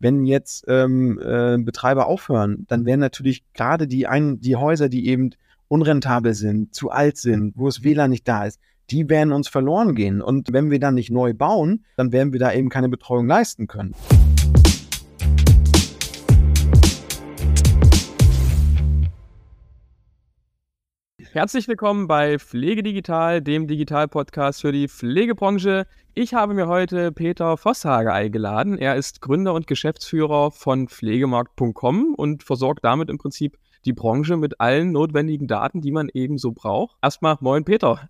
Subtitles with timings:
[0.00, 5.08] wenn jetzt ähm, äh, Betreiber aufhören, dann werden natürlich gerade die, ein, die Häuser, die
[5.08, 5.30] eben
[5.68, 9.94] unrentabel sind, zu alt sind, wo es WLAN nicht da ist, die werden uns verloren
[9.94, 10.22] gehen.
[10.22, 13.66] Und wenn wir dann nicht neu bauen, dann werden wir da eben keine Betreuung leisten
[13.66, 13.94] können.
[21.32, 25.86] Herzlich willkommen bei Pflege Digital, dem Digital-Podcast für die Pflegebranche.
[26.14, 28.78] Ich habe mir heute Peter Vosshage eingeladen.
[28.78, 34.58] Er ist Gründer und Geschäftsführer von Pflegemarkt.com und versorgt damit im Prinzip die Branche mit
[34.58, 36.96] allen notwendigen Daten, die man eben so braucht.
[37.02, 38.08] Erstmal moin Peter.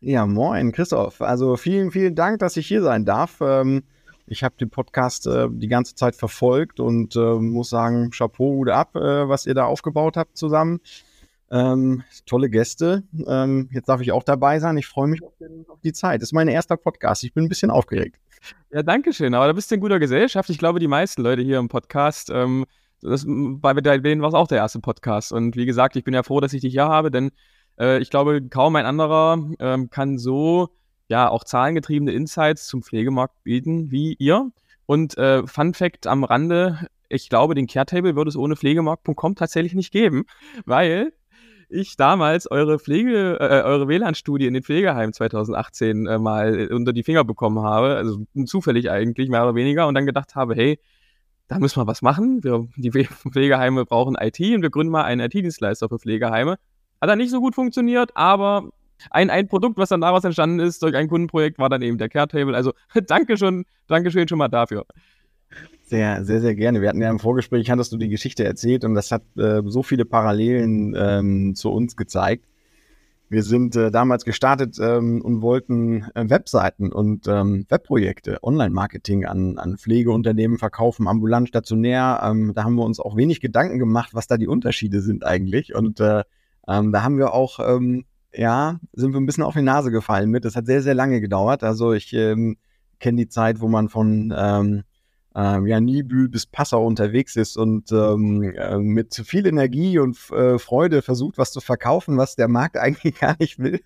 [0.00, 1.22] Ja, moin Christoph.
[1.22, 3.40] Also vielen, vielen Dank, dass ich hier sein darf.
[3.40, 3.84] Ähm,
[4.26, 8.70] ich habe den Podcast äh, die ganze Zeit verfolgt und äh, muss sagen, Chapeau, Hut
[8.70, 10.80] ab, äh, was ihr da aufgebaut habt zusammen.
[11.50, 13.04] Ähm, tolle Gäste.
[13.26, 14.76] Ähm, jetzt darf ich auch dabei sein.
[14.76, 16.20] Ich freue mich auf, den, auf, die Zeit.
[16.20, 17.22] Das ist mein erster Podcast.
[17.24, 18.18] Ich bin ein bisschen aufgeregt.
[18.72, 19.34] Ja, danke schön.
[19.34, 20.50] Aber da bist du in guter Gesellschaft.
[20.50, 22.66] Ich glaube, die meisten Leute hier im Podcast, ähm,
[23.00, 25.32] das, bei denen war es auch der erste Podcast.
[25.32, 27.30] Und wie gesagt, ich bin ja froh, dass ich dich hier habe, denn
[27.78, 30.70] äh, ich glaube, kaum ein anderer ähm, kann so
[31.08, 34.50] ja auch zahlengetriebene Insights zum Pflegemarkt bieten wie ihr.
[34.86, 39.74] Und äh, Fun Fact am Rande, ich glaube, den Caretable würde es ohne pflegemarkt.com tatsächlich
[39.74, 40.24] nicht geben,
[40.64, 41.12] weil
[41.76, 47.02] ich damals eure Pflege, äh, eure WLAN-Studie in den Pflegeheimen 2018 äh, mal unter die
[47.02, 50.78] Finger bekommen habe, also zufällig eigentlich, mehr oder weniger, und dann gedacht habe, hey,
[51.48, 52.42] da müssen wir was machen.
[52.42, 52.90] Wir, die
[53.32, 56.58] Pflegeheime brauchen IT und wir gründen mal einen IT-Dienstleister für Pflegeheime.
[57.00, 58.70] Hat dann nicht so gut funktioniert, aber
[59.10, 62.08] ein, ein Produkt, was dann daraus entstanden ist, durch ein Kundenprojekt, war dann eben der
[62.08, 62.56] Caretable.
[62.56, 62.72] Also
[63.06, 64.86] danke schon, danke schön schon mal dafür.
[65.86, 66.80] Sehr, sehr, sehr gerne.
[66.80, 69.84] Wir hatten ja im Vorgespräch, hattest du die Geschichte erzählt und das hat äh, so
[69.84, 72.44] viele Parallelen ähm, zu uns gezeigt.
[73.28, 79.58] Wir sind äh, damals gestartet ähm, und wollten äh, Webseiten und ähm, Webprojekte, Online-Marketing an,
[79.58, 82.20] an Pflegeunternehmen verkaufen, ambulant, stationär.
[82.24, 85.72] Ähm, da haben wir uns auch wenig Gedanken gemacht, was da die Unterschiede sind eigentlich.
[85.72, 86.24] Und äh,
[86.66, 90.30] ähm, da haben wir auch, ähm, ja, sind wir ein bisschen auf die Nase gefallen
[90.30, 90.44] mit.
[90.44, 91.62] Das hat sehr, sehr lange gedauert.
[91.62, 92.56] Also ich ähm,
[92.98, 94.82] kenne die Zeit, wo man von ähm,
[95.36, 100.58] ähm, ja, Nibül bis Passau unterwegs ist und ähm, äh, mit viel Energie und äh,
[100.58, 103.80] Freude versucht, was zu verkaufen, was der Markt eigentlich gar nicht will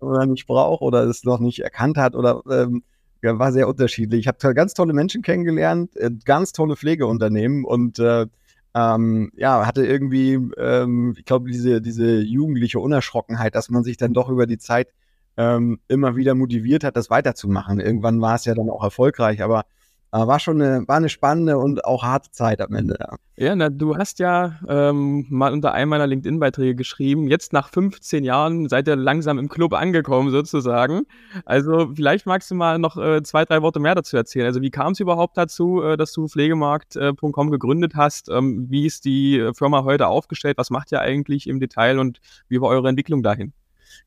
[0.00, 2.82] oder nicht braucht oder es noch nicht erkannt hat oder ähm,
[3.22, 4.20] ja, war sehr unterschiedlich.
[4.20, 8.26] Ich habe ganz tolle Menschen kennengelernt, äh, ganz tolle Pflegeunternehmen und äh,
[8.74, 14.14] ähm, ja, hatte irgendwie, ähm, ich glaube, diese, diese jugendliche Unerschrockenheit, dass man sich dann
[14.14, 14.88] doch über die Zeit
[15.36, 17.78] ähm, immer wieder motiviert hat, das weiterzumachen.
[17.78, 19.64] Irgendwann war es ja dann auch erfolgreich, aber
[20.10, 22.96] war schon eine, war eine spannende und auch harte Zeit am Ende.
[22.98, 27.68] Ja, ja na, du hast ja ähm, mal unter einem meiner LinkedIn-Beiträge geschrieben, jetzt nach
[27.68, 31.02] 15 Jahren seid ihr langsam im Club angekommen sozusagen.
[31.44, 34.46] Also vielleicht magst du mal noch äh, zwei, drei Worte mehr dazu erzählen.
[34.46, 38.30] Also wie kam es überhaupt dazu, äh, dass du pflegemarkt.com gegründet hast?
[38.30, 40.56] Ähm, wie ist die Firma heute aufgestellt?
[40.56, 43.52] Was macht ihr eigentlich im Detail und wie war eure Entwicklung dahin?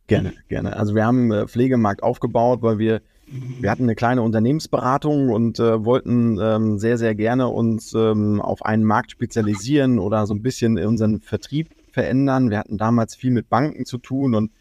[0.07, 0.75] Gerne, gerne.
[0.75, 3.01] Also wir haben äh, Pflegemarkt aufgebaut, weil wir
[3.31, 8.65] wir hatten eine kleine Unternehmensberatung und äh, wollten ähm, sehr, sehr gerne uns ähm, auf
[8.65, 12.49] einen Markt spezialisieren oder so ein bisschen unseren Vertrieb verändern.
[12.49, 14.51] Wir hatten damals viel mit Banken zu tun und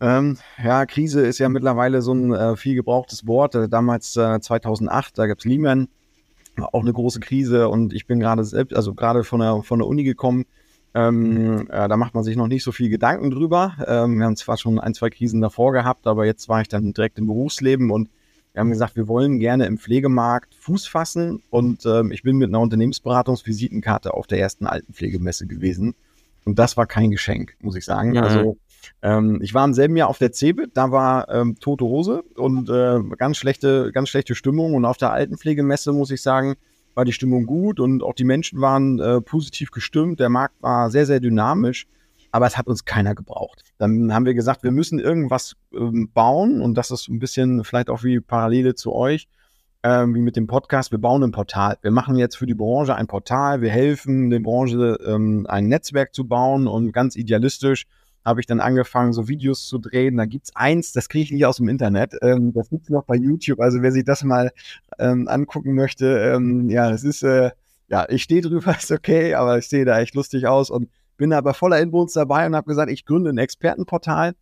[0.00, 3.54] ähm, ja, Krise ist ja mittlerweile so ein äh, viel gebrauchtes Wort.
[3.54, 5.88] Äh, damals äh, 2008, da gab es Lehman,
[6.56, 9.88] auch eine große Krise und ich bin gerade selbst, also gerade von der, von der
[9.88, 10.46] Uni gekommen
[10.94, 13.74] ähm, äh, da macht man sich noch nicht so viel Gedanken drüber.
[13.86, 16.92] Ähm, wir haben zwar schon ein, zwei Krisen davor gehabt, aber jetzt war ich dann
[16.92, 18.08] direkt im Berufsleben und
[18.52, 22.48] wir haben gesagt, wir wollen gerne im Pflegemarkt Fuß fassen und ähm, ich bin mit
[22.48, 25.96] einer Unternehmensberatungsvisitenkarte auf der ersten Altenpflegemesse gewesen
[26.44, 28.14] und das war kein Geschenk, muss ich sagen.
[28.14, 28.22] Ja.
[28.22, 28.56] Also
[29.02, 32.70] ähm, ich war im selben Jahr auf der CeBIT, da war ähm, tote Hose und
[32.70, 36.54] äh, ganz schlechte, ganz schlechte Stimmung und auf der Altenpflegemesse muss ich sagen,
[36.94, 40.20] war die Stimmung gut und auch die Menschen waren äh, positiv gestimmt.
[40.20, 41.86] Der Markt war sehr, sehr dynamisch,
[42.30, 43.62] aber es hat uns keiner gebraucht.
[43.78, 47.90] Dann haben wir gesagt, wir müssen irgendwas ähm, bauen und das ist ein bisschen vielleicht
[47.90, 49.28] auch wie Parallele zu euch,
[49.82, 50.92] ähm, wie mit dem Podcast.
[50.92, 51.78] Wir bauen ein Portal.
[51.82, 53.60] Wir machen jetzt für die Branche ein Portal.
[53.60, 57.86] Wir helfen der Branche, ähm, ein Netzwerk zu bauen und ganz idealistisch
[58.24, 60.16] habe ich dann angefangen, so Videos zu drehen.
[60.16, 62.14] Da gibt's eins, das kriege ich nicht aus dem Internet.
[62.22, 63.60] Ähm, das gibt's noch bei YouTube.
[63.60, 64.50] Also wer sich das mal
[64.98, 67.50] ähm, angucken möchte, ähm, ja, das ist, äh,
[67.88, 71.32] ja, ich stehe drüber, ist okay, aber ich sehe da echt lustig aus und bin
[71.32, 74.34] aber voller Inbrunst dabei und habe gesagt, ich gründe ein Expertenportal.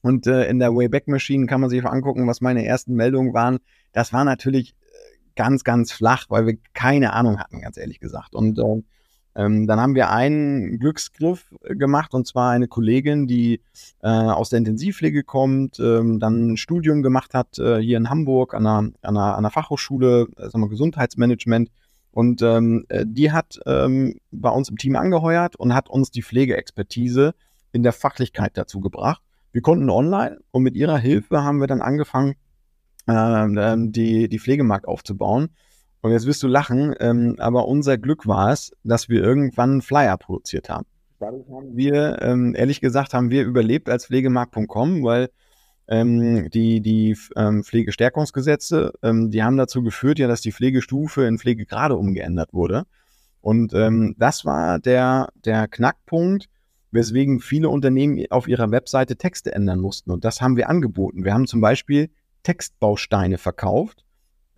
[0.00, 3.58] Und äh, in der Wayback Machine kann man sich angucken, was meine ersten Meldungen waren.
[3.92, 8.34] Das war natürlich äh, ganz, ganz flach, weil wir keine Ahnung hatten, ganz ehrlich gesagt.
[8.34, 8.82] Und äh,
[9.34, 13.60] ähm, dann haben wir einen Glücksgriff äh, gemacht und zwar eine Kollegin, die
[14.02, 18.54] äh, aus der Intensivpflege kommt, ähm, dann ein Studium gemacht hat äh, hier in Hamburg
[18.54, 21.70] an einer, an einer, an einer Fachhochschule, äh, sagen wir Gesundheitsmanagement
[22.10, 26.22] Und ähm, äh, die hat ähm, bei uns im Team angeheuert und hat uns die
[26.22, 27.34] Pflegeexpertise
[27.70, 29.22] in der Fachlichkeit dazu gebracht.
[29.52, 32.34] Wir konnten online und mit ihrer Hilfe haben wir dann angefangen,
[33.06, 35.50] äh, die, die Pflegemarkt aufzubauen.
[36.00, 39.82] Und jetzt wirst du lachen, ähm, aber unser Glück war es, dass wir irgendwann einen
[39.82, 40.86] Flyer produziert haben.
[41.18, 45.30] Dadurch haben wir, ähm, ehrlich gesagt, haben wir überlebt als Pflegemarkt.com, weil
[45.88, 51.38] ähm, die, die ähm, Pflegestärkungsgesetze, ähm, die haben dazu geführt, ja, dass die Pflegestufe in
[51.38, 52.84] Pflegegrade umgeändert wurde.
[53.40, 56.48] Und ähm, das war der, der Knackpunkt,
[56.90, 60.10] weswegen viele Unternehmen auf ihrer Webseite Texte ändern mussten.
[60.10, 61.24] Und das haben wir angeboten.
[61.24, 62.10] Wir haben zum Beispiel
[62.42, 64.04] Textbausteine verkauft,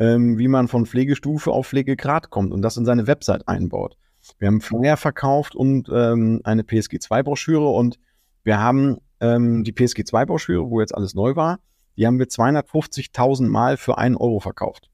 [0.00, 3.96] ähm, wie man von Pflegestufe auf Pflegegrad kommt und das in seine Website einbaut.
[4.38, 7.98] Wir haben Flyer verkauft und ähm, eine PSG-2-Broschüre und
[8.42, 11.60] wir haben ähm, die PSG-2-Broschüre, wo jetzt alles neu war,
[11.96, 14.90] die haben wir 250.000 Mal für einen Euro verkauft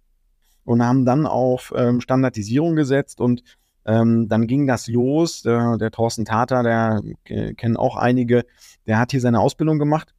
[0.65, 3.43] und haben dann auf ähm, Standardisierung gesetzt und
[3.85, 5.43] ähm, dann ging das los.
[5.43, 8.45] Der, der Thorsten Tater, der äh, kennen auch einige,
[8.89, 10.16] der hat hier seine Ausbildung gemacht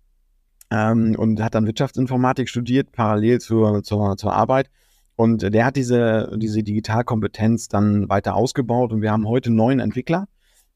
[0.71, 4.69] ähm, und hat dann Wirtschaftsinformatik studiert, parallel zur, zur, zur Arbeit.
[5.15, 10.27] Und der hat diese, diese Digitalkompetenz dann weiter ausgebaut und wir haben heute neun Entwickler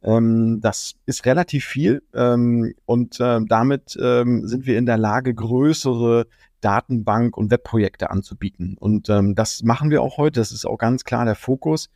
[0.03, 5.33] ähm, das ist relativ viel ähm, und äh, damit ähm, sind wir in der Lage,
[5.33, 6.27] größere
[6.61, 8.77] Datenbank- und Webprojekte anzubieten.
[8.79, 10.39] Und ähm, das machen wir auch heute.
[10.39, 11.89] Das ist auch ganz klar der Fokus.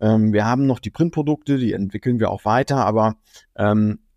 [0.00, 3.16] Ähm, wir haben noch die Printprodukte, die entwickeln wir auch weiter, aber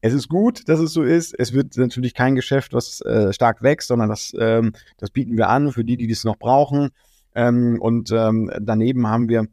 [0.02, 1.34] es ist gut, dass es so ist.
[1.38, 5.50] Es wird natürlich kein Geschäft, was äh, stark wächst, sondern das, ähm, das bieten wir
[5.50, 6.90] an für die, die das noch brauchen.
[7.36, 9.48] Ähm, und ähm, daneben haben wir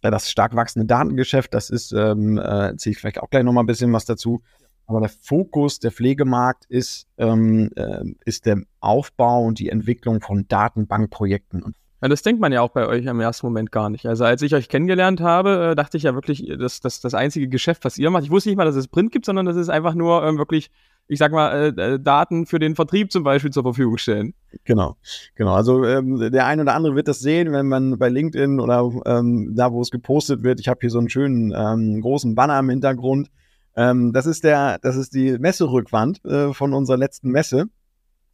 [0.00, 3.66] das stark wachsende Datengeschäft, das ist, ähm, äh, erzähle ich vielleicht auch gleich nochmal ein
[3.66, 4.42] bisschen was dazu.
[4.86, 10.48] Aber der Fokus der Pflegemarkt ist, ähm, äh, ist der Aufbau und die Entwicklung von
[10.48, 11.74] Datenbankprojekten.
[12.00, 14.06] Ja, das denkt man ja auch bei euch im ersten Moment gar nicht.
[14.06, 17.48] Also als ich euch kennengelernt habe, äh, dachte ich ja wirklich, dass das das einzige
[17.48, 18.24] Geschäft, was ihr macht.
[18.24, 20.70] Ich wusste nicht mal, dass es Print gibt, sondern das ist einfach nur ähm, wirklich
[21.10, 24.32] ich sag mal, äh, äh, Daten für den Vertrieb zum Beispiel zur Verfügung stellen.
[24.62, 24.96] Genau,
[25.34, 25.54] genau.
[25.54, 29.52] Also ähm, der eine oder andere wird das sehen, wenn man bei LinkedIn oder ähm,
[29.56, 30.60] da, wo es gepostet wird.
[30.60, 33.28] Ich habe hier so einen schönen ähm, großen Banner im Hintergrund.
[33.74, 37.66] Ähm, das ist der, das ist die Messerückwand äh, von unserer letzten Messe.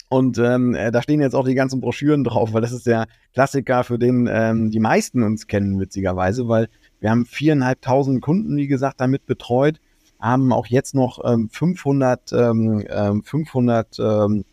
[0.08, 3.06] Und ähm, äh, da stehen jetzt auch die ganzen Broschüren drauf, weil das ist der
[3.35, 6.69] Klassiker, für den ähm, die meisten uns kennen, witzigerweise, weil
[7.00, 9.81] wir haben viereinhalbtausend Kunden, wie gesagt, damit betreut
[10.19, 14.44] haben auch jetzt noch ähm, 500, ähm, 500 ähm,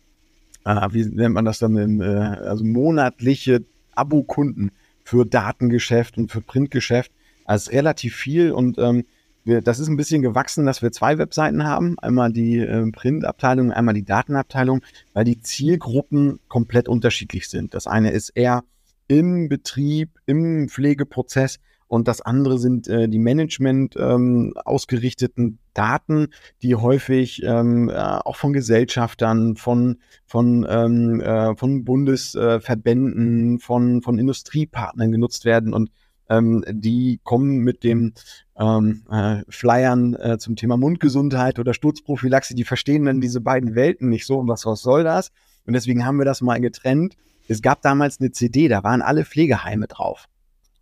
[0.64, 3.64] äh, wie nennt man das dann, in, äh, also monatliche
[3.94, 4.72] Abokunden
[5.04, 7.12] für Datengeschäft und für Printgeschäft.
[7.44, 9.04] Also relativ viel und ähm,
[9.44, 11.98] wir, das ist ein bisschen gewachsen, dass wir zwei Webseiten haben.
[11.98, 14.80] Einmal die äh, Printabteilung, einmal die Datenabteilung,
[15.12, 17.74] weil die Zielgruppen komplett unterschiedlich sind.
[17.74, 18.64] Das eine ist eher
[19.06, 26.28] im Betrieb, im Pflegeprozess und das andere sind äh, die Management ähm, ausgerichteten Daten,
[26.62, 34.18] die häufig ähm, äh, auch von Gesellschaftern, von, von, ähm, äh, von Bundesverbänden, von, von
[34.18, 35.90] Industriepartnern genutzt werden und
[36.30, 38.14] ähm, die kommen mit dem
[38.58, 44.08] ähm, äh, Flyern äh, zum Thema Mundgesundheit oder Sturzprophylaxe, die verstehen dann diese beiden Welten
[44.08, 45.30] nicht so, was, was soll das?
[45.66, 47.16] Und deswegen haben wir das mal getrennt.
[47.48, 50.26] Es gab damals eine CD, da waren alle Pflegeheime drauf.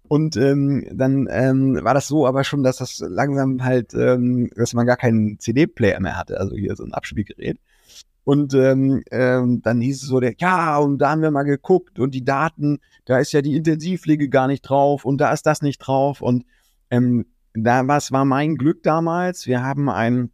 [0.08, 4.75] Und ähm, dann ähm, war das so aber schon, dass das langsam halt, ähm, dass
[4.75, 7.58] man gar keinen CD-Player mehr hatte, also hier so ein Abspielgerät.
[8.25, 11.99] Und ähm, ähm, dann hieß es so, der, ja, und da haben wir mal geguckt
[11.99, 15.62] und die Daten, da ist ja die Intensivpflege gar nicht drauf und da ist das
[15.62, 16.20] nicht drauf.
[16.20, 16.44] Und
[16.90, 19.47] ähm, da was war mein Glück damals.
[19.47, 20.30] Wir haben einen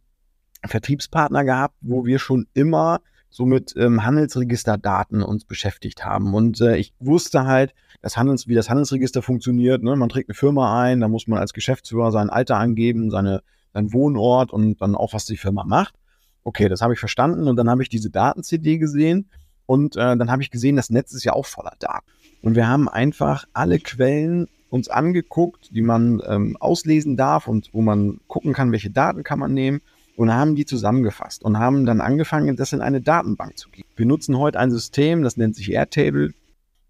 [0.65, 6.33] Vertriebspartner gehabt, wo wir schon immer so mit ähm, Handelsregisterdaten uns beschäftigt haben.
[6.33, 9.83] Und äh, ich wusste halt, das Handels, wie das Handelsregister funktioniert.
[9.83, 9.95] Ne?
[9.95, 13.93] Man trägt eine Firma ein, da muss man als Geschäftsführer sein Alter angeben, seine, seinen
[13.93, 15.95] Wohnort und dann auch, was die Firma macht.
[16.43, 19.29] Okay, das habe ich verstanden und dann habe ich diese Daten-CD gesehen
[19.65, 22.09] und äh, dann habe ich gesehen, das Netz ist ja auch voller Daten.
[22.41, 27.81] Und wir haben einfach alle Quellen uns angeguckt, die man ähm, auslesen darf und wo
[27.81, 29.81] man gucken kann, welche Daten kann man nehmen
[30.15, 33.87] und haben die zusammengefasst und haben dann angefangen, das in eine Datenbank zu geben.
[33.95, 36.33] Wir nutzen heute ein System, das nennt sich Airtable.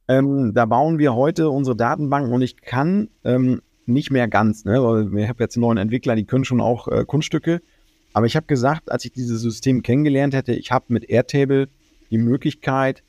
[0.08, 4.84] Ähm, da bauen wir heute unsere Datenbanken und ich kann ähm, nicht mehr ganz, ne,
[4.84, 7.62] weil ich habe jetzt neuen Entwickler, die können schon auch äh, Kunststücke.
[8.14, 11.70] Aber ich habe gesagt, als ich dieses System kennengelernt hätte, ich habe mit Airtable
[12.10, 13.04] die Möglichkeit,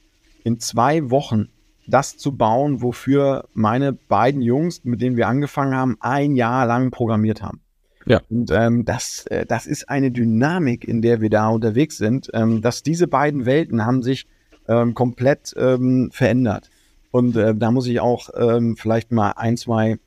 [0.44, 1.48] in zwei Wochen
[1.90, 6.90] das zu bauen, wofür meine beiden Jungs, mit denen wir angefangen haben, ein Jahr lang
[6.90, 7.60] programmiert haben.
[8.06, 8.20] Ja.
[8.30, 12.62] Und ähm, das, äh, das ist eine Dynamik, in der wir da unterwegs sind, ähm,
[12.62, 14.26] dass diese beiden Welten haben sich
[14.68, 16.70] ähm, komplett ähm, verändert.
[17.10, 19.98] Und äh, da muss ich auch ähm, vielleicht mal ein, zwei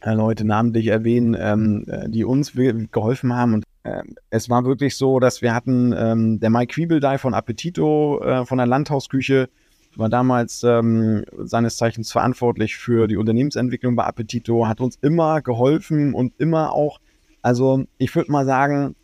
[0.00, 2.52] äh, Leute namentlich erwähnen, ähm, äh, die uns
[2.92, 3.54] geholfen haben.
[3.54, 8.20] Und äh, es war wirklich so, dass wir hatten ähm, der Mike Quiebeldey von Appetito,
[8.22, 9.48] äh, von der Landhausküche,
[9.98, 16.14] war damals ähm, seines Zeichens verantwortlich für die Unternehmensentwicklung bei Appetito, hat uns immer geholfen
[16.14, 17.00] und immer auch,
[17.42, 18.94] also ich würde mal sagen,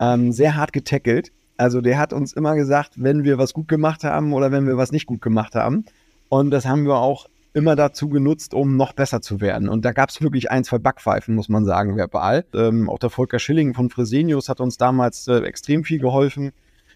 [0.00, 1.32] ähm, sehr hart getackelt.
[1.56, 4.76] Also der hat uns immer gesagt, wenn wir was gut gemacht haben oder wenn wir
[4.76, 5.84] was nicht gut gemacht haben.
[6.28, 9.68] Und das haben wir auch immer dazu genutzt, um noch besser zu werden.
[9.68, 12.44] Und da gab es wirklich ein, zwei Backpfeifen, muss man sagen, verbal.
[12.54, 16.52] Ähm, auch der Volker Schilling von Fresenius hat uns damals äh, extrem viel geholfen.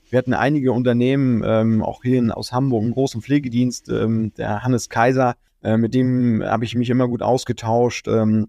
[0.09, 4.89] Wir hatten einige Unternehmen, ähm, auch hier aus Hamburg, einen großen Pflegedienst, ähm, der Hannes
[4.89, 8.07] Kaiser, äh, mit dem habe ich mich immer gut ausgetauscht.
[8.09, 8.49] Ähm,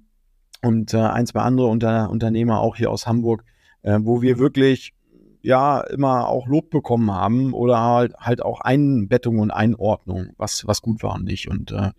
[0.62, 3.44] und äh, ein, zwei andere Unter Unternehmer auch hier aus Hamburg,
[3.82, 4.94] äh, wo wir wirklich
[5.42, 10.82] ja immer auch Lob bekommen haben oder halt, halt auch Einbettung und Einordnung, was, was
[10.82, 11.48] gut war und nicht.
[11.48, 11.92] Und äh,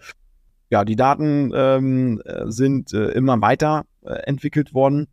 [0.71, 5.07] ja, die Daten ähm, sind äh, immer weiter äh, entwickelt worden.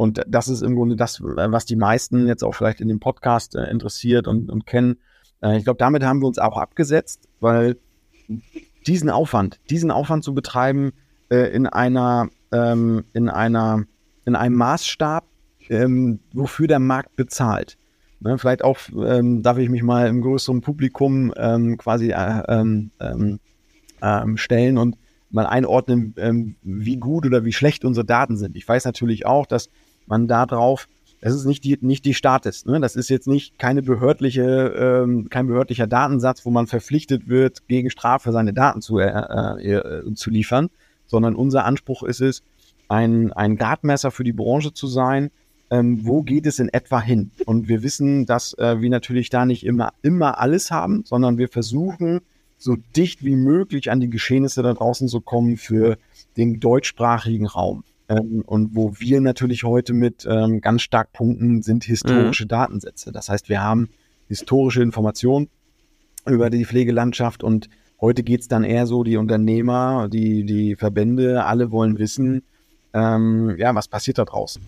[0.00, 3.54] Und das ist im Grunde das, was die meisten jetzt auch vielleicht in dem Podcast
[3.54, 4.96] äh, interessiert und, und kennen.
[5.42, 7.76] Äh, ich glaube, damit haben wir uns auch abgesetzt, weil
[8.86, 10.92] diesen Aufwand, diesen Aufwand zu betreiben
[11.28, 13.84] äh, in einer, ähm, in einer,
[14.24, 15.26] in einem Maßstab,
[15.68, 17.76] ähm, wofür der Markt bezahlt.
[18.20, 22.90] Ne, vielleicht auch ähm, darf ich mich mal im größeren Publikum ähm, quasi äh, ähm,
[24.00, 24.96] ähm, stellen und
[25.30, 28.56] mal einordnen, ähm, wie gut oder wie schlecht unsere Daten sind.
[28.56, 29.68] Ich weiß natürlich auch, dass
[30.10, 30.88] man da drauf,
[31.20, 32.64] das ist nicht die, nicht die Status.
[32.66, 32.80] Ne?
[32.80, 38.32] Das ist jetzt nicht keine behördliche, kein behördlicher Datensatz, wo man verpflichtet wird, gegen Strafe
[38.32, 40.70] seine Daten zu, äh, äh, zu liefern,
[41.06, 42.42] sondern unser Anspruch ist es,
[42.88, 45.30] ein, ein Gradmesser für die Branche zu sein,
[45.70, 47.30] ähm, wo geht es in etwa hin?
[47.46, 51.48] Und wir wissen, dass äh, wir natürlich da nicht immer, immer alles haben, sondern wir
[51.48, 52.20] versuchen,
[52.58, 55.96] so dicht wie möglich an die Geschehnisse da draußen zu kommen für
[56.36, 57.84] den deutschsprachigen Raum.
[58.10, 62.48] Ähm, und wo wir natürlich heute mit ähm, ganz stark punkten, sind historische mhm.
[62.48, 63.12] Datensätze.
[63.12, 63.88] Das heißt, wir haben
[64.28, 65.48] historische Informationen
[66.26, 71.44] über die Pflegelandschaft und heute geht es dann eher so, die Unternehmer, die, die Verbände,
[71.44, 72.42] alle wollen wissen,
[72.92, 74.60] ähm, ja, was passiert da draußen.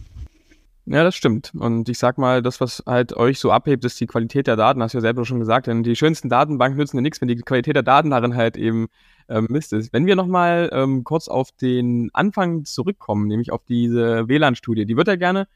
[0.85, 1.53] Ja, das stimmt.
[1.55, 4.83] Und ich sag mal, das, was halt euch so abhebt, ist die Qualität der Daten,
[4.83, 7.37] hast du ja selber schon gesagt, denn die schönsten Datenbanken nützen ja nichts, wenn die
[7.37, 8.89] Qualität der Daten darin halt eben
[9.29, 9.93] ähm, Mist ist.
[9.93, 15.07] Wenn wir nochmal ähm, kurz auf den Anfang zurückkommen, nämlich auf diese WLAN-Studie, die wird
[15.07, 15.47] ja gerne,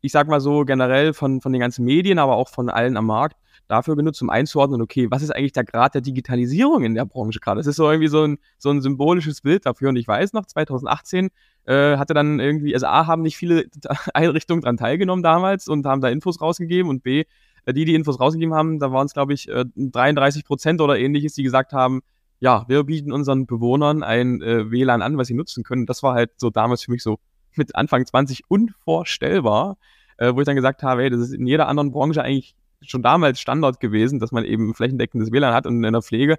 [0.00, 3.06] ich sag mal so generell von, von den ganzen Medien, aber auch von allen am
[3.06, 3.36] Markt,
[3.70, 7.38] dafür genutzt, um einzuordnen, okay, was ist eigentlich der Grad der Digitalisierung in der Branche
[7.38, 7.60] gerade?
[7.60, 9.90] Das ist so irgendwie so ein, so ein symbolisches Bild dafür.
[9.90, 11.30] Und ich weiß noch, 2018
[11.66, 13.66] äh, hatte dann irgendwie, also A, haben nicht viele
[14.14, 17.24] Einrichtungen daran teilgenommen damals und haben da Infos rausgegeben und B,
[17.64, 20.98] äh, die, die Infos rausgegeben haben, da waren es, glaube ich, äh, 33 Prozent oder
[20.98, 22.00] ähnliches, die gesagt haben,
[22.38, 25.84] ja, wir bieten unseren Bewohnern ein äh, WLAN an, was sie nutzen können.
[25.84, 27.18] Das war halt so damals für mich so
[27.54, 29.76] mit Anfang 20 unvorstellbar,
[30.16, 33.02] äh, wo ich dann gesagt habe, hey, das ist in jeder anderen Branche eigentlich schon
[33.02, 36.38] damals Standard gewesen, dass man eben flächendeckendes WLAN hat und in der Pflege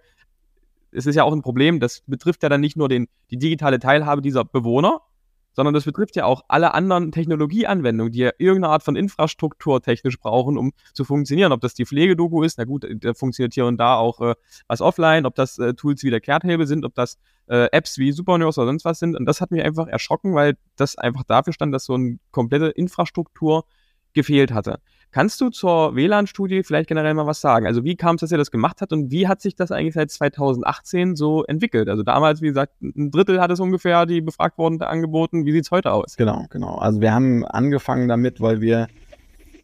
[0.92, 3.80] es ist ja auch ein Problem, das betrifft ja dann nicht nur den, die digitale
[3.80, 5.02] Teilhabe dieser Bewohner,
[5.54, 10.20] sondern das betrifft ja auch alle anderen Technologieanwendungen, die ja irgendeine Art von Infrastruktur technisch
[10.20, 11.52] brauchen, um zu funktionieren.
[11.52, 14.36] Ob das die Pflegedoku ist, na gut, da funktioniert hier und da auch äh,
[14.68, 17.18] was offline, ob das äh, Tools wie der Kehrthebel sind, ob das
[17.48, 19.16] äh, Apps wie Supernurse oder sonst was sind.
[19.16, 22.68] Und das hat mich einfach erschrocken, weil das einfach dafür stand, dass so eine komplette
[22.68, 23.66] Infrastruktur
[24.14, 24.80] gefehlt hatte.
[25.12, 27.68] Kannst du zur WLAN-Studie vielleicht generell mal was sagen?
[27.68, 29.96] Also wie kam es, dass ihr das gemacht habt und wie hat sich das eigentlich
[29.96, 31.90] seit 2018 so entwickelt?
[31.90, 35.46] Also damals, wie gesagt, ein Drittel hat es ungefähr die befragt wurden angeboten.
[35.46, 36.16] Wie sieht es heute aus?
[36.16, 36.76] Genau, genau.
[36.76, 38.88] Also wir haben angefangen damit, weil wir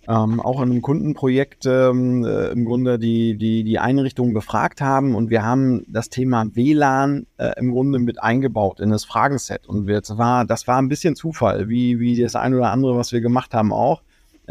[0.10, 5.16] ähm, auch in einem Kundenprojekt ähm, äh, im Grunde die, die, die Einrichtungen befragt haben
[5.16, 9.66] und wir haben das Thema WLAN äh, im Grunde mit eingebaut in das Fragenset.
[9.66, 12.98] Und wir, das, war, das war ein bisschen Zufall, wie, wie das eine oder andere,
[12.98, 14.01] was wir gemacht haben auch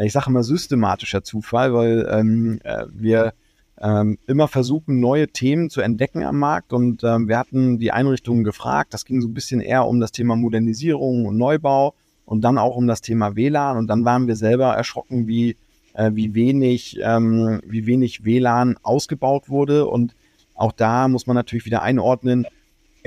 [0.05, 3.33] ich sage immer systematischer Zufall, weil ähm, äh, wir
[3.79, 6.73] ähm, immer versuchen, neue Themen zu entdecken am Markt.
[6.73, 8.93] Und ähm, wir hatten die Einrichtungen gefragt.
[8.93, 11.93] Das ging so ein bisschen eher um das Thema Modernisierung und Neubau
[12.25, 13.77] und dann auch um das Thema WLAN.
[13.77, 15.55] Und dann waren wir selber erschrocken, wie,
[15.93, 19.87] äh, wie, wenig, ähm, wie wenig WLAN ausgebaut wurde.
[19.87, 20.15] Und
[20.55, 22.47] auch da muss man natürlich wieder einordnen,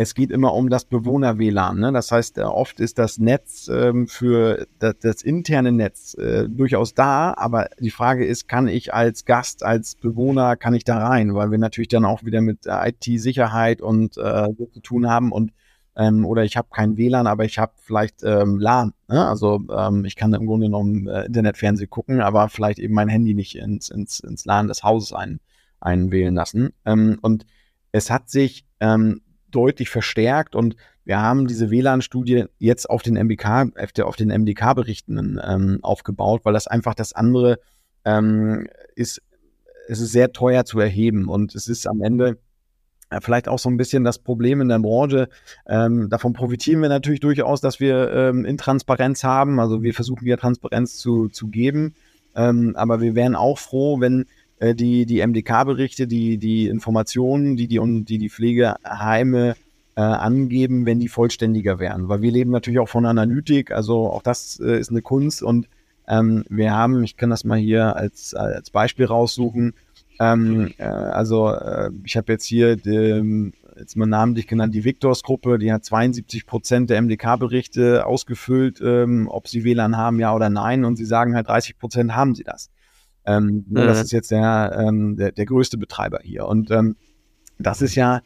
[0.00, 1.78] es geht immer um das Bewohner-WLAN.
[1.78, 1.92] Ne?
[1.92, 6.94] Das heißt, äh, oft ist das Netz ähm, für das, das, interne Netz äh, durchaus
[6.94, 11.34] da, aber die Frage ist, kann ich als Gast, als Bewohner, kann ich da rein?
[11.34, 15.32] Weil wir natürlich dann auch wieder mit äh, IT-Sicherheit und äh, so zu tun haben
[15.32, 15.52] und
[15.96, 18.94] ähm, oder ich habe kein WLAN, aber ich habe vielleicht ähm, LAN.
[19.08, 19.28] Ne?
[19.28, 23.34] Also ähm, ich kann im Grunde genommen äh, Internetfernsehen gucken, aber vielleicht eben mein Handy
[23.34, 25.40] nicht ins, ins, ins LAN des Hauses ein,
[25.78, 26.70] einwählen lassen.
[26.86, 27.44] Ähm, und
[27.92, 33.72] es hat sich ähm, deutlich verstärkt und wir haben diese WLAN-Studie jetzt auf den MDK,
[34.02, 37.58] auf den MDK-Berichten ähm, aufgebaut, weil das einfach das andere
[38.04, 39.20] ähm, ist,
[39.88, 42.38] es ist sehr teuer zu erheben und es ist am Ende
[43.10, 45.28] äh, vielleicht auch so ein bisschen das Problem in der Branche.
[45.66, 49.58] Ähm, davon profitieren wir natürlich durchaus, dass wir ähm, Intransparenz haben.
[49.58, 51.94] Also wir versuchen ja Transparenz zu, zu geben.
[52.36, 54.26] Ähm, aber wir wären auch froh, wenn
[54.60, 59.56] äh, die, die MDK-Berichte, die, die Informationen, die die, die, die Pflegeheime
[59.96, 62.08] äh, angeben, wenn die vollständiger wären.
[62.08, 65.68] Weil wir leben natürlich auch von Analytik, also auch das äh, ist eine Kunst und
[66.06, 69.74] ähm, wir haben, ich kann das mal hier als, als Beispiel raussuchen,
[70.20, 75.58] ähm, äh, also äh, ich habe jetzt hier die, jetzt mal namentlich genannt die Victors-Gruppe,
[75.58, 80.84] die hat 72 Prozent der MDK-Berichte ausgefüllt, ähm, ob sie WLAN haben, ja oder nein,
[80.84, 82.70] und sie sagen halt 30 Prozent haben sie das.
[83.24, 83.74] Ähm, mhm.
[83.74, 86.46] Das ist jetzt der, ähm, der, der größte Betreiber hier.
[86.46, 86.96] Und ähm,
[87.58, 88.22] das ist ja,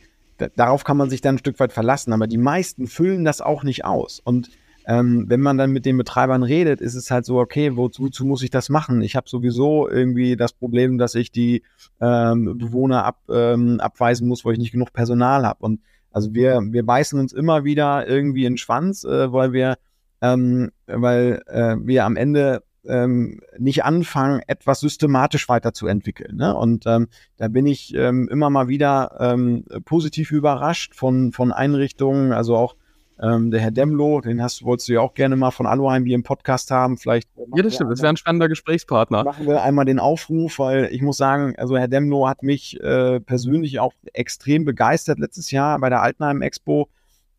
[0.57, 3.65] darauf kann man sich dann ein Stück weit verlassen, aber die meisten füllen das auch
[3.65, 4.21] nicht aus.
[4.23, 4.51] Und
[4.87, 8.27] ähm, wenn man dann mit den Betreibern redet, ist es halt so, okay, wozu, wozu
[8.27, 9.01] muss ich das machen?
[9.01, 11.63] Ich habe sowieso irgendwie das Problem, dass ich die
[12.01, 15.65] ähm, Bewohner ab, ähm, abweisen muss, weil ich nicht genug Personal habe.
[15.65, 19.79] Und also wir, wir beißen uns immer wieder irgendwie in den Schwanz, äh, weil wir,
[20.21, 26.37] ähm, weil äh, wir am Ende ähm, nicht anfangen, etwas systematisch weiterzuentwickeln.
[26.37, 26.55] Ne?
[26.55, 32.33] Und ähm, da bin ich ähm, immer mal wieder ähm, positiv überrascht von, von Einrichtungen,
[32.33, 32.77] also auch
[33.21, 36.17] ähm, der Herr Demlo, den hast, wolltest du ja auch gerne mal von Aluheim hier
[36.17, 36.99] im Podcast haben.
[36.99, 37.29] Vielleicht.
[37.55, 37.93] Ja, das stimmt.
[37.93, 39.25] Das wäre ein spannender Gesprächspartner.
[39.25, 43.21] Machen wir einmal den Aufruf, weil ich muss sagen, also Herr Demlo hat mich äh,
[43.21, 46.89] persönlich auch extrem begeistert letztes Jahr bei der Altenheim Expo.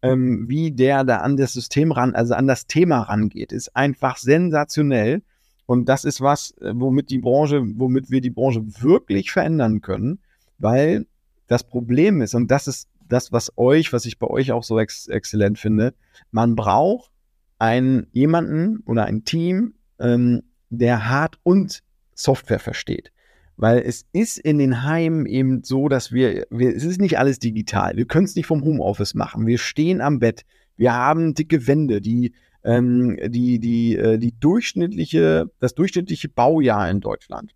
[0.02, 4.18] Ähm, wie der da an das System ran, also an das Thema rangeht, ist einfach
[4.18, 5.24] sensationell.
[5.66, 10.20] Und das ist was, äh, womit die Branche, womit wir die Branche wirklich verändern können,
[10.58, 11.08] weil
[11.48, 14.80] das Problem ist, und das ist das, was euch, was ich bei euch auch so
[14.80, 15.94] ex exzellent finde,
[16.32, 17.12] man braucht
[17.60, 21.82] einen jemanden oder ein Team, ähm, der Hard- und
[22.14, 23.12] Software versteht.
[23.58, 27.40] Weil es ist in den Heimen eben so, dass wir, wir es ist nicht alles
[27.40, 27.96] digital.
[27.96, 29.48] Wir können es nicht vom Homeoffice machen.
[29.48, 30.44] Wir stehen am Bett.
[30.76, 32.34] Wir haben dicke Wände, die,
[32.66, 37.54] ähm, die, die, äh, die durchschnittliche, das durchschnittliche Baujahr in Deutschland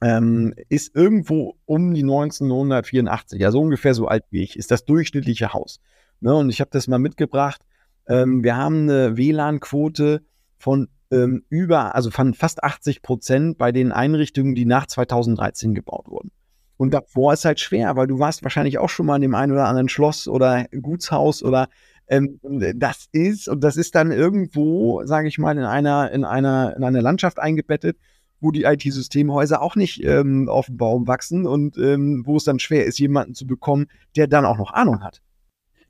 [0.00, 5.54] ähm, ist irgendwo um die 1984, also ungefähr so alt wie ich, ist das durchschnittliche
[5.54, 5.80] Haus.
[6.20, 7.62] Ne, und ich habe das mal mitgebracht.
[8.06, 10.22] Ähm, wir haben eine WLAN-Quote
[10.58, 16.08] von ähm, über, also von fast 80 Prozent bei den Einrichtungen, die nach 2013 gebaut
[16.08, 16.30] wurden.
[16.76, 19.52] Und davor ist halt schwer, weil du warst wahrscheinlich auch schon mal in dem einen
[19.52, 21.68] oder anderen Schloss oder Gutshaus oder
[22.08, 22.38] ähm,
[22.76, 26.84] das ist, und das ist dann irgendwo, sage ich mal, in einer, in einer, in
[26.84, 27.96] einer Landschaft eingebettet,
[28.40, 32.58] wo die IT-Systemhäuser auch nicht ähm, auf dem Baum wachsen und ähm, wo es dann
[32.58, 33.86] schwer ist, jemanden zu bekommen,
[34.16, 35.22] der dann auch noch Ahnung hat.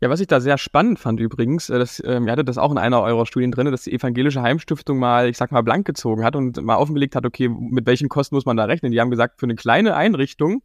[0.00, 2.70] Ja, was ich da sehr spannend fand übrigens, äh, das, ähm, ihr hattet das auch
[2.70, 6.24] in einer eurer Studien drin, dass die evangelische Heimstiftung mal, ich sag mal, blank gezogen
[6.24, 8.92] hat und mal offengelegt hat, okay, mit welchen Kosten muss man da rechnen?
[8.92, 10.62] Die haben gesagt, für eine kleine Einrichtung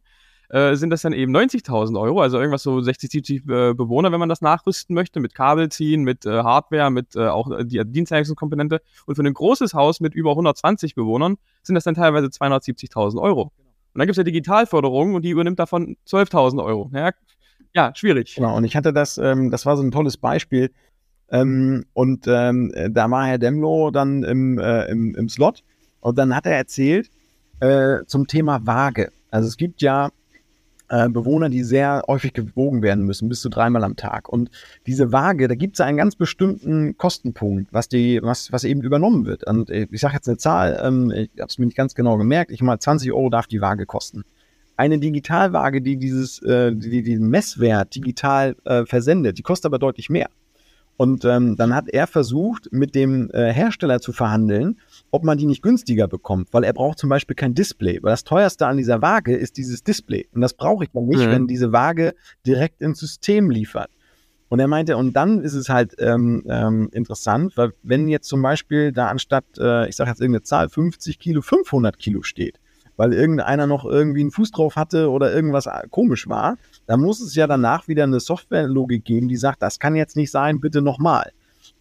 [0.50, 4.18] äh, sind das dann eben 90.000 Euro, also irgendwas so 60, 70 äh, Bewohner, wenn
[4.18, 8.82] man das nachrüsten möchte, mit Kabel ziehen, mit äh, Hardware, mit äh, auch die Dienstleistungskomponente.
[9.06, 13.42] Und für ein großes Haus mit über 120 Bewohnern sind das dann teilweise 270.000 Euro.
[13.42, 16.90] Und dann gibt es ja Digitalförderung und die übernimmt davon 12.000 Euro.
[16.92, 17.12] Ja,
[17.72, 18.34] ja, schwierig.
[18.34, 20.72] Genau, und ich hatte das, ähm, das war so ein tolles Beispiel.
[21.30, 25.62] Ähm, und ähm, da war Herr Demlo dann im, äh, im, im Slot
[26.00, 27.08] und dann hat er erzählt
[27.60, 29.12] äh, zum Thema Waage.
[29.30, 30.10] Also es gibt ja
[30.90, 34.28] äh, Bewohner, die sehr häufig gewogen werden müssen, bis zu dreimal am Tag.
[34.28, 34.50] Und
[34.86, 39.24] diese Waage, da gibt es einen ganz bestimmten Kostenpunkt, was die, was, was eben übernommen
[39.24, 39.46] wird.
[39.46, 42.18] Und äh, ich sage jetzt eine Zahl, ähm, ich habe es mir nicht ganz genau
[42.18, 44.24] gemerkt, ich mal 20 Euro darf die Waage kosten.
[44.76, 50.10] Eine Digitalwaage, die dieses, äh, die, diesen Messwert digital äh, versendet, die kostet aber deutlich
[50.10, 50.28] mehr.
[50.96, 55.46] Und ähm, dann hat er versucht, mit dem äh, Hersteller zu verhandeln, ob man die
[55.46, 57.98] nicht günstiger bekommt, weil er braucht zum Beispiel kein Display.
[58.02, 60.28] Weil das teuerste an dieser Waage ist dieses Display.
[60.32, 61.30] Und das brauche ich dann nicht, mhm.
[61.30, 62.14] wenn diese Waage
[62.46, 63.90] direkt ins System liefert.
[64.48, 68.42] Und er meinte, und dann ist es halt ähm, ähm, interessant, weil wenn jetzt zum
[68.42, 72.58] Beispiel da anstatt, äh, ich sage jetzt irgendeine Zahl, 50 Kilo, 500 Kilo steht,
[72.96, 77.36] weil irgendeiner noch irgendwie einen Fuß drauf hatte oder irgendwas komisch war, dann muss es
[77.36, 81.30] ja danach wieder eine Softwarelogik geben, die sagt, das kann jetzt nicht sein, bitte nochmal.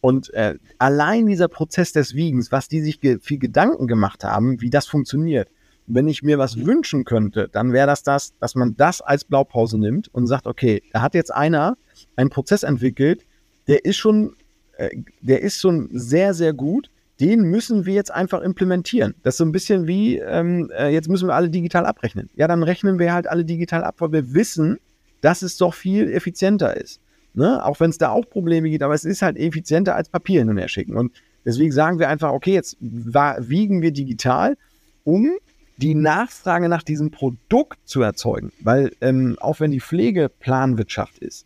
[0.02, 4.62] Und äh, allein dieser Prozess des Wiegens, was die sich ge viel Gedanken gemacht haben,
[4.62, 5.50] wie das funktioniert.
[5.88, 9.78] Wenn ich mir was wünschen könnte, dann wäre das das, dass man das als Blaupause
[9.78, 11.78] nimmt und sagt, okay, da hat jetzt einer
[12.16, 13.26] einen Prozess entwickelt,
[13.68, 14.36] der ist schon,
[14.78, 14.90] äh,
[15.22, 16.90] der ist schon sehr, sehr gut.
[17.20, 19.14] Den müssen wir jetzt einfach implementieren.
[19.24, 22.30] Das ist so ein bisschen wie, ähm, äh, jetzt müssen wir alle digital abrechnen.
[22.36, 24.80] Ja, dann rechnen wir halt alle digital ab, weil wir wissen,
[25.20, 27.02] dass es doch viel effizienter ist.
[27.34, 27.64] Ne?
[27.64, 30.50] Auch wenn es da auch Probleme gibt, aber es ist halt effizienter als Papier hin
[30.50, 30.96] und her schicken.
[30.96, 31.12] Und
[31.46, 34.58] deswegen sagen wir einfach, okay, jetzt wiegen wir digital,
[35.04, 35.32] um
[35.78, 38.52] die Nachfrage nach diesem Produkt zu erzeugen.
[38.62, 41.46] Weil ähm, auch wenn die Pflege Planwirtschaft ist,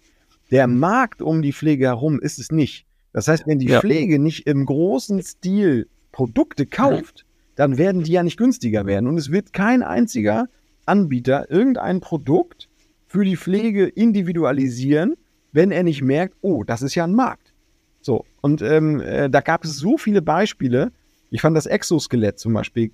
[0.52, 2.86] der Markt um die Pflege herum ist es nicht.
[3.12, 3.80] Das heißt, wenn die ja.
[3.80, 9.08] Pflege nicht im großen Stil Produkte kauft, dann werden die ja nicht günstiger werden.
[9.08, 10.48] Und es wird kein einziger
[10.86, 12.70] Anbieter irgendein Produkt
[13.08, 15.16] für die Pflege individualisieren,
[15.54, 17.54] wenn er nicht merkt, oh, das ist ja ein Markt.
[18.02, 20.92] So, und ähm, äh, da gab es so viele Beispiele.
[21.30, 22.92] Ich fand das Exoskelett zum Beispiel,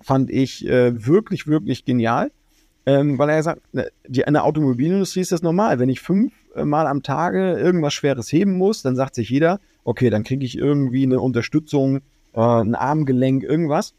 [0.00, 2.30] fand ich äh, wirklich, wirklich genial.
[2.84, 5.78] Ähm, weil er sagt, ne, die, in der Automobilindustrie ist das normal.
[5.78, 10.24] Wenn ich fünfmal am Tage irgendwas Schweres heben muss, dann sagt sich jeder, okay, dann
[10.24, 11.98] kriege ich irgendwie eine Unterstützung,
[12.34, 13.94] äh, ein Armgelenk, irgendwas.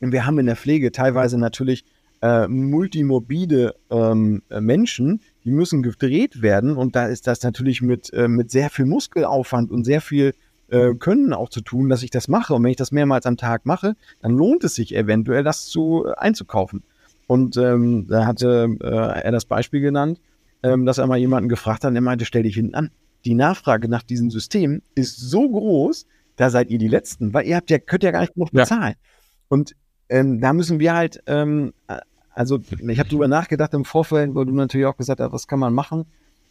[0.00, 1.84] Und wir haben in der Pflege teilweise natürlich
[2.22, 8.28] äh, multimorbide ähm, Menschen, die müssen gedreht werden und da ist das natürlich mit, äh,
[8.28, 10.34] mit sehr viel Muskelaufwand und sehr viel
[10.68, 12.54] äh, Können auch zu tun, dass ich das mache.
[12.54, 16.04] Und wenn ich das mehrmals am Tag mache, dann lohnt es sich eventuell, das zu
[16.06, 16.82] äh, einzukaufen.
[17.26, 20.20] Und ähm, da hatte äh, er das Beispiel genannt,
[20.62, 22.90] ähm, dass er mal jemanden gefragt hat, der meinte, stell dich hinten an.
[23.24, 27.56] Die Nachfrage nach diesem System ist so groß, da seid ihr die Letzten, weil ihr
[27.56, 28.94] habt ja, könnt ja gar nicht genug bezahlen.
[28.94, 29.08] Ja.
[29.48, 29.74] Und
[30.08, 31.72] ähm, da müssen wir halt, ähm,
[32.34, 35.58] also ich habe drüber nachgedacht im Vorfeld, wo du natürlich auch gesagt hast, was kann
[35.58, 36.06] man machen.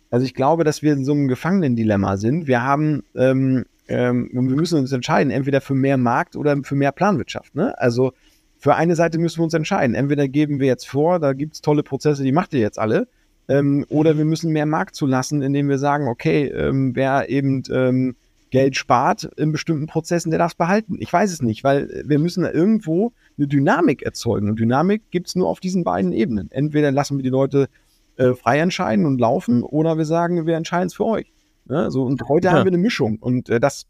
[0.10, 2.48] Also ich glaube, dass wir in so einem Gefangenendilemma sind.
[2.48, 6.92] Wir haben, ähm, ähm, wir müssen uns entscheiden, entweder für mehr Markt oder für mehr
[6.92, 7.56] Planwirtschaft.
[7.56, 7.78] Ne?
[7.80, 8.14] Also
[8.58, 9.96] für eine Seite müssen wir uns entscheiden.
[9.96, 13.08] Entweder geben wir jetzt vor, da gibt es tolle Prozesse, die macht ihr jetzt alle.
[13.50, 18.16] Ähm, oder wir müssen mehr Markt zulassen, indem wir sagen, okay, ähm, wer eben ähm,
[18.50, 20.98] Geld spart in bestimmten Prozessen, der darf es behalten.
[21.00, 24.50] Ich weiß es nicht, weil wir müssen da irgendwo eine Dynamik erzeugen.
[24.50, 26.52] Und Dynamik gibt es nur auf diesen beiden Ebenen.
[26.52, 27.70] Entweder lassen wir die Leute
[28.18, 31.32] äh, frei entscheiden und laufen, oder wir sagen, wir entscheiden es für euch.
[31.66, 31.92] Ne?
[31.92, 32.54] So, und heute ja.
[32.54, 33.18] haben wir eine Mischung.
[33.20, 33.86] Und äh, das,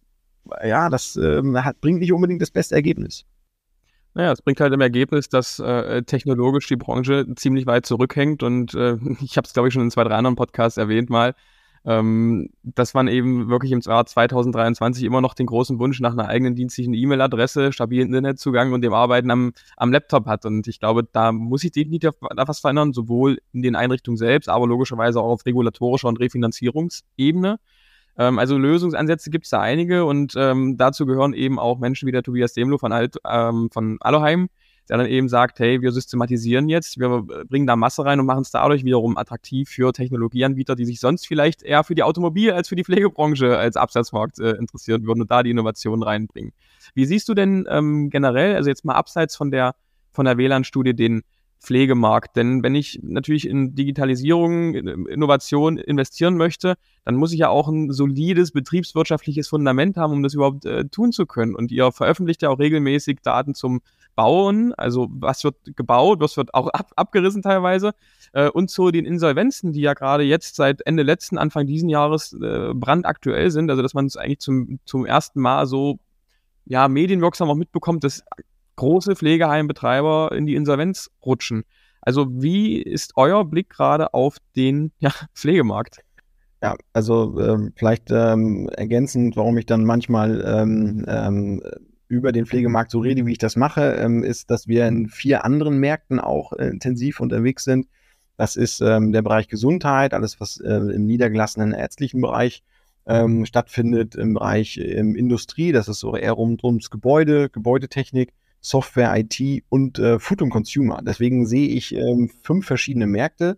[0.63, 3.25] ja, das äh, hat, bringt nicht unbedingt das beste Ergebnis.
[4.13, 8.73] Naja, es bringt halt im Ergebnis, dass äh, technologisch die Branche ziemlich weit zurückhängt und
[8.73, 11.35] äh, ich habe es, glaube ich, schon in zwei, drei anderen Podcasts erwähnt mal,
[11.87, 16.27] ähm, dass man eben wirklich im Jahr 2023 immer noch den großen Wunsch nach einer
[16.27, 20.45] eigenen dienstlichen E-Mail-Adresse, stabilen Internetzugang und dem Arbeiten am, am Laptop hat.
[20.45, 24.67] Und ich glaube, da muss sich definitiv was verändern, sowohl in den Einrichtungen selbst, aber
[24.67, 27.57] logischerweise auch auf regulatorischer und Refinanzierungsebene.
[28.17, 32.11] Ähm, also Lösungsansätze gibt es da einige und ähm, dazu gehören eben auch Menschen wie
[32.11, 34.49] der Tobias Demlo von, Alt, ähm, von Aloheim,
[34.89, 38.41] der dann eben sagt, hey, wir systematisieren jetzt, wir bringen da Masse rein und machen
[38.41, 42.69] es dadurch wiederum attraktiv für Technologieanbieter, die sich sonst vielleicht eher für die Automobil- als
[42.69, 46.53] für die Pflegebranche als Absatzmarkt äh, interessieren würden und da die Innovationen reinbringen.
[46.93, 49.75] Wie siehst du denn ähm, generell, also jetzt mal abseits von der,
[50.11, 51.23] von der WLAN-Studie, den
[51.59, 52.35] Pflegemarkt.
[52.35, 57.67] Denn wenn ich natürlich in Digitalisierung, in Innovation investieren möchte, dann muss ich ja auch
[57.67, 61.55] ein solides betriebswirtschaftliches Fundament haben, um das überhaupt äh, tun zu können.
[61.55, 63.81] Und ihr veröffentlicht ja auch regelmäßig Daten zum
[64.15, 67.93] Bauen, also was wird gebaut, was wird auch ab, abgerissen teilweise,
[68.33, 72.33] äh, und zu den Insolvenzen, die ja gerade jetzt seit Ende letzten, Anfang diesen Jahres
[72.33, 75.99] äh, brandaktuell sind, also dass man es eigentlich zum, zum ersten Mal so
[76.65, 78.23] ja, medienwirksam auch mitbekommt, dass
[78.77, 81.65] große Pflegeheimbetreiber in die Insolvenz rutschen.
[82.01, 85.99] Also wie ist euer Blick gerade auf den ja, Pflegemarkt?
[86.63, 91.61] Ja, also ähm, vielleicht ähm, ergänzend, warum ich dann manchmal ähm, ähm
[92.09, 95.43] über den Pflegemarkt so rede, wie ich das mache, ähm, ist, dass wir in vier
[95.43, 97.89] anderen Märkten auch äh, intensiv unterwegs sind.
[98.37, 102.63] Das ist ähm, der Bereich Gesundheit, alles, was äh, im niedergelassenen ärztlichen Bereich
[103.43, 109.99] stattfindet, im Bereich Industrie, das ist so eher rund ums Gebäude, Gebäudetechnik, Software, IT und
[109.99, 111.01] äh, Food und Consumer.
[111.05, 113.57] Deswegen sehe ich ähm, fünf verschiedene Märkte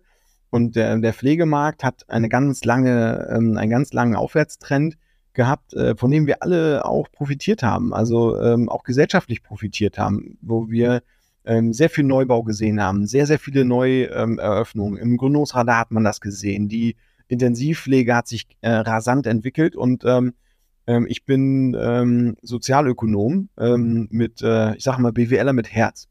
[0.50, 4.98] und der, der Pflegemarkt hat eine ganz lange, ähm, einen ganz langen Aufwärtstrend
[5.32, 10.38] gehabt, äh, von dem wir alle auch profitiert haben, also ähm, auch gesellschaftlich profitiert haben,
[10.42, 11.02] wo wir
[11.44, 14.98] ähm, sehr viel Neubau gesehen haben, sehr, sehr viele Neueröffnungen.
[14.98, 16.68] Ähm, Im Gründungsradar hat man das gesehen.
[16.68, 16.96] Die
[17.28, 20.04] Intensivpflege hat sich äh, rasant entwickelt und
[20.90, 26.08] ähm, ich bin ähm, Sozialökonom ähm, mit, äh, ich sage mal, BWLer mit Herz.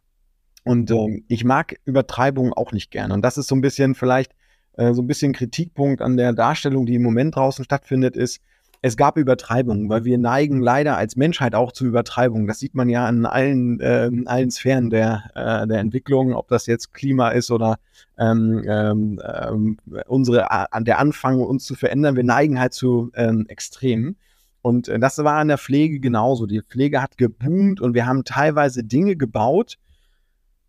[0.63, 3.13] Und ähm, ich mag Übertreibungen auch nicht gerne.
[3.13, 4.34] Und das ist so ein bisschen vielleicht
[4.78, 8.39] äh, so ein bisschen Kritikpunkt an der Darstellung, die im Moment draußen stattfindet, ist,
[8.82, 12.48] es gab Übertreibungen, weil wir neigen leider als Menschheit auch zu Übertreibungen.
[12.48, 16.48] Das sieht man ja in allen, äh, in allen Sphären der, äh, der Entwicklung, ob
[16.48, 17.80] das jetzt Klima ist oder
[18.18, 22.15] ähm, ähm, ähm unsere, an der Anfang, uns zu verändern.
[22.15, 24.15] Wir neigen halt zu ähm, Extremen.
[24.62, 26.45] Und äh, das war in der Pflege genauso.
[26.45, 29.78] Die Pflege hat geboomt und wir haben teilweise Dinge gebaut,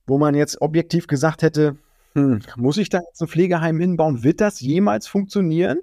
[0.06, 1.76] wo man jetzt objektiv gesagt hätte,
[2.14, 4.22] hm, muss ich da jetzt ein Pflegeheim hinbauen?
[4.22, 5.80] Wird das jemals funktionieren?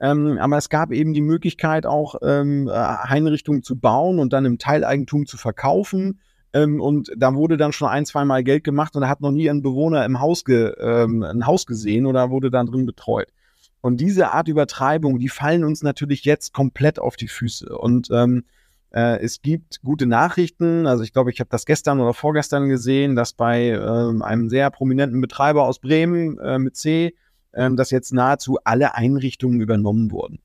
[0.00, 4.46] Ähm, aber es gab eben die Möglichkeit auch ähm, äh, Einrichtungen zu bauen und dann
[4.46, 6.20] im Teileigentum zu verkaufen.
[6.52, 9.30] Ähm, und da wurde dann schon ein, zwei Mal Geld gemacht und da hat noch
[9.30, 13.28] nie ein Bewohner im Haus ge, ähm, ein Haus gesehen oder wurde dann drin betreut.
[13.80, 17.76] Und diese Art Übertreibung, die fallen uns natürlich jetzt komplett auf die Füße.
[17.76, 18.44] Und ähm,
[18.90, 20.86] äh, es gibt gute Nachrichten.
[20.86, 24.70] Also ich glaube, ich habe das gestern oder vorgestern gesehen, dass bei ähm, einem sehr
[24.70, 27.14] prominenten Betreiber aus Bremen äh, mit C,
[27.52, 30.40] äh, dass jetzt nahezu alle Einrichtungen übernommen wurden.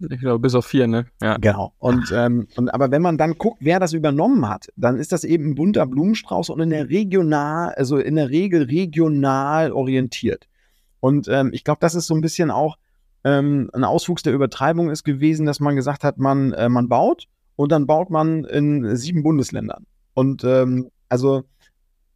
[0.00, 1.06] Ich glaube, bis auf vier, ne?
[1.20, 1.38] Ja.
[1.38, 1.72] Genau.
[1.78, 5.24] Und, ähm, und aber wenn man dann guckt, wer das übernommen hat, dann ist das
[5.24, 10.48] eben ein bunter Blumenstrauß und in der regional, also in der Regel regional orientiert.
[11.00, 12.76] Und ähm, ich glaube, das ist so ein bisschen auch
[13.24, 17.26] ähm, ein Auswuchs der Übertreibung ist gewesen, dass man gesagt hat, man, äh, man baut
[17.56, 19.86] und dann baut man in sieben Bundesländern.
[20.14, 21.44] Und ähm, also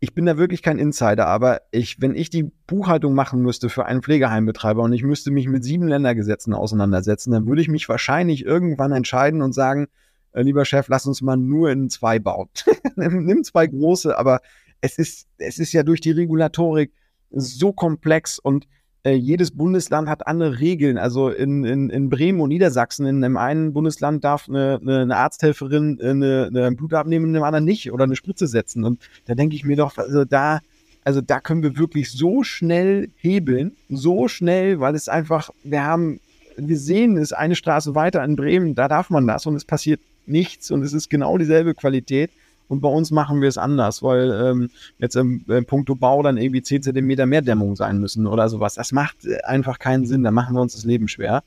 [0.01, 3.87] ich bin da wirklich kein Insider, aber ich, wenn ich die Buchhaltung machen müsste für
[3.87, 8.45] einen Pflegeheimbetreiber und ich müsste mich mit sieben Ländergesetzen auseinandersetzen, dann würde ich mich wahrscheinlich
[8.45, 9.87] irgendwann entscheiden und sagen,
[10.33, 12.49] äh, lieber Chef, lass uns mal nur in zwei bauen.
[12.97, 14.41] Nimm zwei große, aber
[14.81, 16.93] es ist, es ist ja durch die Regulatorik
[17.33, 18.67] so komplex und
[19.05, 20.97] äh, jedes Bundesland hat andere Regeln.
[20.97, 26.11] Also in, in, in Bremen und Niedersachsen, in einem Bundesland darf eine, eine Arzthelferin äh,
[26.11, 28.85] eine, eine Blut abnehmen, in dem anderen nicht oder eine Spritze setzen.
[28.85, 30.61] Und da denke ich mir doch, also da,
[31.05, 36.21] also da können wir wirklich so schnell hebeln, so schnell, weil es einfach, wir haben,
[36.57, 40.01] wir sehen es eine Straße weiter in Bremen, da darf man das und es passiert
[40.27, 42.31] nichts und es ist genau dieselbe Qualität.
[42.69, 46.39] Und bei uns machen wir es anders, weil ähm, jetzt im äh, puncto Bau dann
[46.39, 48.75] irgendwie 10 Zentimeter mehr Dämmung sein müssen oder sowas.
[48.75, 50.23] Das macht äh, einfach keinen Sinn.
[50.23, 51.43] Da machen wir uns das Leben schwer.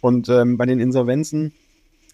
[0.00, 1.52] Und ähm, bei den Insolvenzen,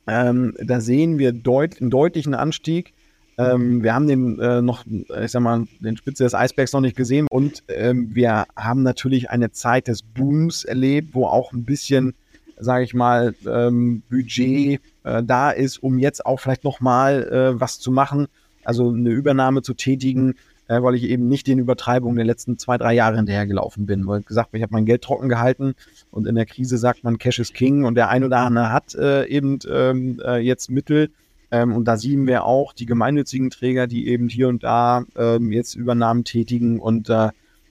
[0.06, 2.92] ähm, da sehen wir deut einen deutlichen Anstieg.
[3.38, 6.96] Ähm, wir haben den äh, noch, ich sag mal, den Spitze des Eisbergs noch nicht
[6.96, 7.26] gesehen.
[7.30, 12.14] Und ähm, wir haben natürlich eine Zeit des Booms erlebt, wo auch ein bisschen,
[12.58, 17.60] sage ich mal, ähm, Budget äh, da ist, um jetzt auch vielleicht noch mal äh,
[17.60, 18.28] was zu machen
[18.66, 20.34] also eine Übernahme zu tätigen,
[20.68, 24.06] äh, weil ich eben nicht den Übertreibungen der letzten zwei, drei Jahre hinterhergelaufen bin.
[24.06, 25.74] Weil gesagt, ich habe mein Geld trocken gehalten
[26.10, 28.94] und in der Krise sagt man, Cash is King und der ein oder andere hat
[28.94, 31.10] äh, eben ähm, äh, jetzt Mittel.
[31.52, 35.52] Ähm, und da sehen wir auch die gemeinnützigen Träger, die eben hier und da ähm,
[35.52, 36.80] jetzt Übernahmen tätigen.
[36.80, 37.28] Und äh,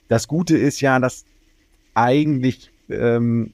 [0.08, 1.26] das Gute ist ja, dass
[1.93, 3.52] eigentlich ähm,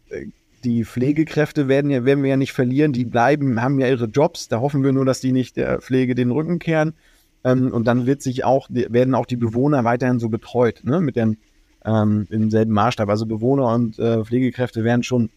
[0.63, 4.47] die Pflegekräfte werden, ja, werden wir ja nicht verlieren, die bleiben, haben ja ihre Jobs.
[4.47, 6.93] Da hoffen wir nur, dass die nicht der Pflege den Rücken kehren.
[7.43, 11.15] Ähm, und dann wird sich auch, werden auch die Bewohner weiterhin so betreut, ne, mit
[11.15, 11.37] dem,
[11.85, 13.09] ähm, im selben Maßstab.
[13.09, 15.29] Also Bewohner und äh, Pflegekräfte werden schon,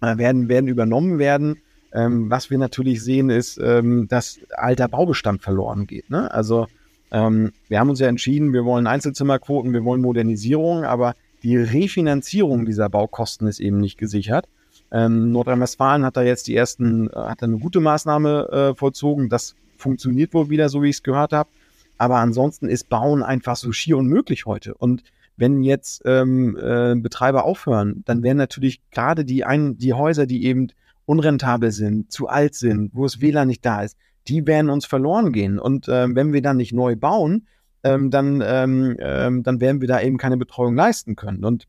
[0.00, 1.56] äh, werden, werden übernommen werden.
[1.92, 6.10] Ähm, was wir natürlich sehen, ist, ähm, dass alter Baubestand verloren geht.
[6.10, 6.30] Ne?
[6.30, 6.66] Also
[7.10, 12.66] ähm, wir haben uns ja entschieden, wir wollen Einzelzimmerquoten, wir wollen Modernisierung, aber die Refinanzierung
[12.66, 14.48] dieser Baukosten ist eben nicht gesichert.
[14.90, 19.28] Ähm, Nordrhein-Westfalen hat da jetzt die ersten, äh, hat da eine gute Maßnahme äh, vollzogen.
[19.28, 21.50] Das funktioniert wohl wieder, so wie ich es gehört habe.
[21.98, 24.74] Aber ansonsten ist Bauen einfach so schier unmöglich heute.
[24.74, 25.02] Und
[25.36, 30.44] wenn jetzt ähm, äh, Betreiber aufhören, dann werden natürlich gerade die, ein, die Häuser, die
[30.44, 30.68] eben
[31.06, 33.96] unrentabel sind, zu alt sind, wo es WLAN nicht da ist,
[34.26, 35.58] die werden uns verloren gehen.
[35.58, 37.46] Und äh, wenn wir dann nicht neu bauen,
[37.82, 41.44] ähm, dann, ähm, ähm, dann werden wir da eben keine Betreuung leisten können.
[41.44, 41.66] Und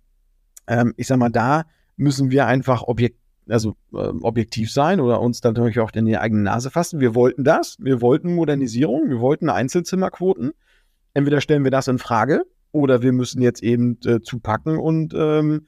[0.67, 1.65] ähm, ich sag mal, da
[1.99, 6.17] müssen wir einfach objekt also äh, objektiv sein oder uns dann natürlich auch in die
[6.17, 6.99] eigene Nase fassen.
[6.99, 10.51] Wir wollten das, wir wollten Modernisierung, wir wollten Einzelzimmerquoten.
[11.15, 15.65] Entweder stellen wir das in Frage oder wir müssen jetzt eben äh, zupacken und ähm,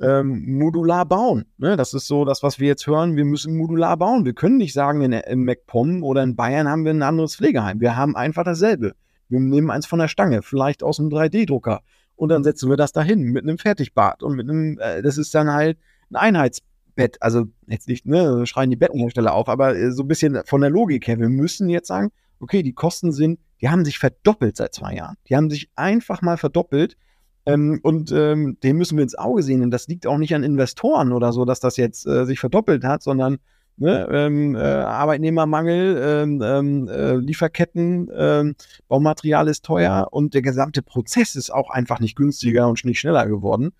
[0.00, 1.44] ähm, modular bauen.
[1.56, 1.76] Ne?
[1.76, 3.14] Das ist so das, was wir jetzt hören.
[3.14, 4.24] Wir müssen modular bauen.
[4.24, 7.80] Wir können nicht sagen, in, in MacPom oder in Bayern haben wir ein anderes Pflegeheim.
[7.80, 8.94] Wir haben einfach dasselbe.
[9.28, 11.82] Wir nehmen eins von der Stange, vielleicht aus einem 3D-Drucker.
[12.20, 14.22] Und dann setzen wir das dahin mit einem Fertigbad.
[14.22, 15.78] Und mit einem, äh, das ist dann halt
[16.10, 16.60] ein Einheits
[16.94, 20.60] Bett, also jetzt nicht, ne, schreien die Bettenhersteller auf, aber äh, so ein bisschen von
[20.60, 24.58] der Logik her, wir müssen jetzt sagen, okay, die Kosten sind, die haben sich verdoppelt
[24.58, 25.16] seit zwei Jahren.
[25.30, 26.98] Die haben sich einfach mal verdoppelt.
[27.46, 29.62] Ähm, und ähm, dem müssen wir ins Auge sehen.
[29.62, 32.84] Und das liegt auch nicht an Investoren oder so, dass das jetzt äh, sich verdoppelt
[32.84, 33.38] hat, sondern
[33.80, 38.54] ne, ähm, äh, Arbeitnehmermangel, ähm, ähm, äh, Lieferketten, ähm,
[38.88, 43.26] Baumaterial ist teuer und der gesamte Prozess ist auch einfach nicht günstiger und nicht schneller
[43.26, 43.72] geworden.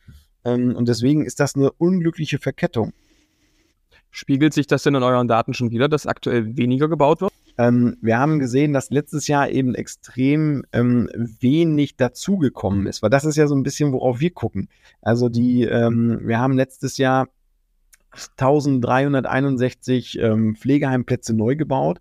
[0.42, 2.94] und deswegen ist das eine unglückliche Verkettung.
[4.10, 7.32] Spiegelt sich das denn in euren Daten schon wieder, dass aktuell weniger gebaut wird?
[7.58, 13.24] Ähm, wir haben gesehen, dass letztes Jahr eben extrem ähm, wenig dazugekommen ist, weil das
[13.24, 14.68] ist ja so ein bisschen, worauf wir gucken.
[15.02, 17.28] Also die, ähm, wir haben letztes Jahr
[18.12, 22.01] 1361 ähm, Pflegeheimplätze neu gebaut.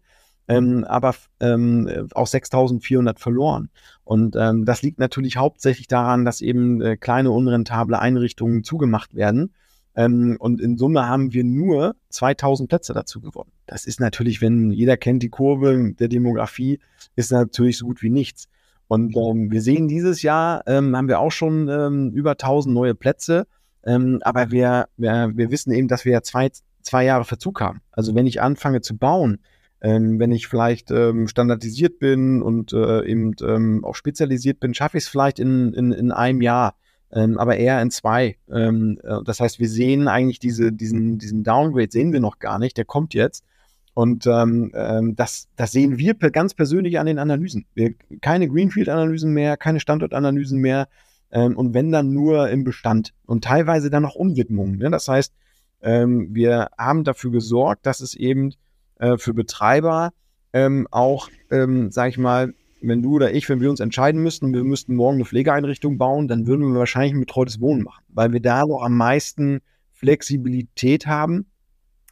[0.50, 3.69] Ähm, aber ähm, auch 6400 verloren.
[4.04, 9.54] Und ähm, das liegt natürlich hauptsächlich daran, dass eben äh, kleine unrentable Einrichtungen zugemacht werden
[9.95, 13.52] Ähm, und in Summe haben wir nur 2000 Plätze dazu gewonnen.
[13.67, 16.80] Das ist natürlich, wenn jeder kennt die Kurve der Demografie,
[17.15, 18.48] ist natürlich so gut wie nichts.
[18.88, 23.45] Und ähm, wir sehen dieses Jahr, haben wir auch schon über 1000 neue Plätze.
[23.85, 26.49] Ähm, aber wir, wir, wir wissen eben, dass wir ja zwei,
[26.81, 27.81] zwei Jahre Verzug haben.
[27.91, 29.39] Also wenn ich anfange zu bauen,
[29.81, 34.97] ähm, wenn ich vielleicht ähm, standardisiert bin und äh, eben ähm, auch spezialisiert bin, schaffe
[34.97, 36.75] ich es vielleicht in, in, in einem Jahr,
[37.11, 38.37] ähm, aber eher in zwei.
[38.51, 42.59] Ähm, äh, das heißt, wir sehen eigentlich diese, diesen, diesen Downgrade sehen wir noch gar
[42.59, 43.45] nicht, der kommt jetzt.
[43.95, 44.71] Und ähm,
[45.17, 47.65] das, das sehen wir ganz persönlich an den Analysen.
[47.73, 50.87] Wir, keine Greenfield-Analysen mehr, keine Standortanalysen mehr
[51.31, 54.77] ähm, und wenn dann nur im Bestand und teilweise dann noch Umwidmungen.
[54.77, 54.89] Ne?
[54.89, 55.33] Das heißt,
[55.81, 58.53] ähm, wir haben dafür gesorgt, dass es eben
[58.95, 60.11] äh, für Betreiber
[60.53, 64.53] ähm, auch, ähm, sag ich mal, wenn du oder ich, wenn wir uns entscheiden müssten,
[64.53, 68.31] wir müssten morgen eine Pflegeeinrichtung bauen, dann würden wir wahrscheinlich ein betreutes Wohnen machen, weil
[68.31, 69.59] wir da noch am meisten
[69.91, 71.47] Flexibilität haben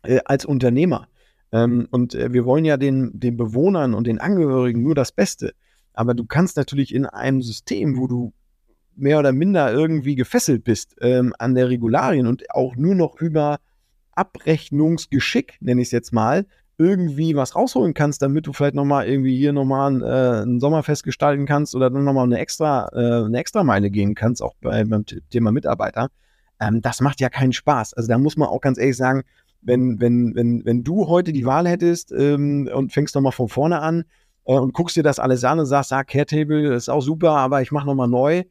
[0.04, 1.08] äh, als Unternehmer.
[1.52, 5.54] Ähm, und äh, wir wollen ja den, den Bewohnern und den Angehörigen nur das Beste.
[5.94, 8.34] Aber du kannst natürlich in einem System, wo du
[8.98, 13.60] mehr oder minder irgendwie gefesselt bist ähm, an der Regularien und auch nur noch über
[14.14, 16.46] Abrechnungsgeschick, nenne ich es jetzt mal,
[16.80, 21.04] irgendwie was rausholen kannst, damit du vielleicht nochmal irgendwie hier nochmal ein, äh, ein Sommerfest
[21.04, 24.84] gestalten kannst oder dann nochmal eine extra, äh, eine extra Meile gehen kannst, auch bei,
[24.84, 26.10] beim Thema Mitarbeiter,
[26.60, 27.94] ähm, das macht ja keinen Spaß.
[27.94, 29.24] Also da muss man auch ganz ehrlich sagen,
[29.62, 33.82] wenn, wenn, wenn, wenn du heute die Wahl hättest ähm, und fängst nochmal von vorne
[33.82, 34.06] an
[34.46, 37.62] äh, und guckst dir das alles an und sagst, ah, Caretable ist auch super, aber
[37.62, 38.44] ich mache nochmal neu,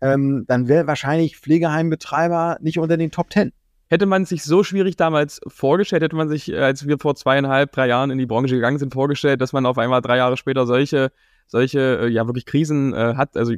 [0.00, 3.52] ähm, dann wäre wahrscheinlich Pflegeheimbetreiber nicht unter den Top Ten.
[3.88, 7.72] Hätte man sich so schwierig damals vorgestellt, hätte man sich, äh, als wir vor zweieinhalb,
[7.72, 10.66] drei Jahren in die Branche gegangen sind, vorgestellt, dass man auf einmal drei Jahre später
[10.66, 11.12] solche,
[11.46, 13.36] solche, äh, ja, wirklich Krisen äh, hat.
[13.36, 13.54] Also,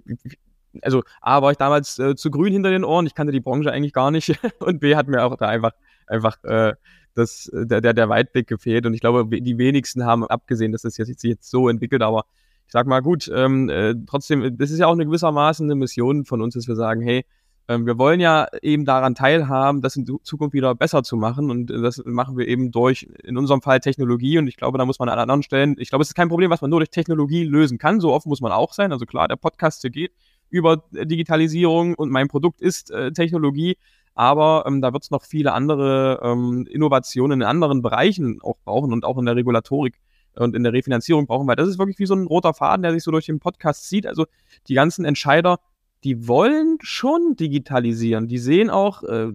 [0.83, 3.73] also A, war ich damals äh, zu grün hinter den Ohren, ich kannte die Branche
[3.73, 5.73] eigentlich gar nicht und B, hat mir auch da einfach,
[6.07, 6.75] einfach äh,
[7.15, 10.99] das, der, der, der Weitblick gefehlt und ich glaube, die wenigsten haben abgesehen, dass das
[10.99, 12.27] jetzt, sich jetzt so entwickelt, aber
[12.69, 16.27] ich sag mal, gut, ähm, äh, trotzdem, das ist ja auch eine gewissermaßen eine Mission
[16.27, 17.25] von uns, dass wir sagen, hey,
[17.67, 21.51] ähm, wir wollen ja eben daran teilhaben, das in Zukunft wieder besser zu machen.
[21.51, 24.37] Und das machen wir eben durch, in unserem Fall Technologie.
[24.37, 26.51] Und ich glaube, da muss man an anderen Stellen, ich glaube, es ist kein Problem,
[26.51, 28.01] was man nur durch Technologie lösen kann.
[28.01, 28.93] So offen muss man auch sein.
[28.93, 30.13] Also klar, der Podcast hier geht
[30.51, 33.79] über Digitalisierung und mein Produkt ist äh, Technologie.
[34.15, 38.93] Aber ähm, da wird es noch viele andere ähm, Innovationen in anderen Bereichen auch brauchen
[38.93, 39.95] und auch in der Regulatorik
[40.39, 42.93] und in der Refinanzierung brauchen, weil das ist wirklich wie so ein roter Faden, der
[42.93, 44.07] sich so durch den Podcast zieht.
[44.07, 44.27] Also
[44.69, 45.59] die ganzen Entscheider
[46.05, 48.29] die wollen schon digitalisieren.
[48.29, 49.33] Die sehen auch äh,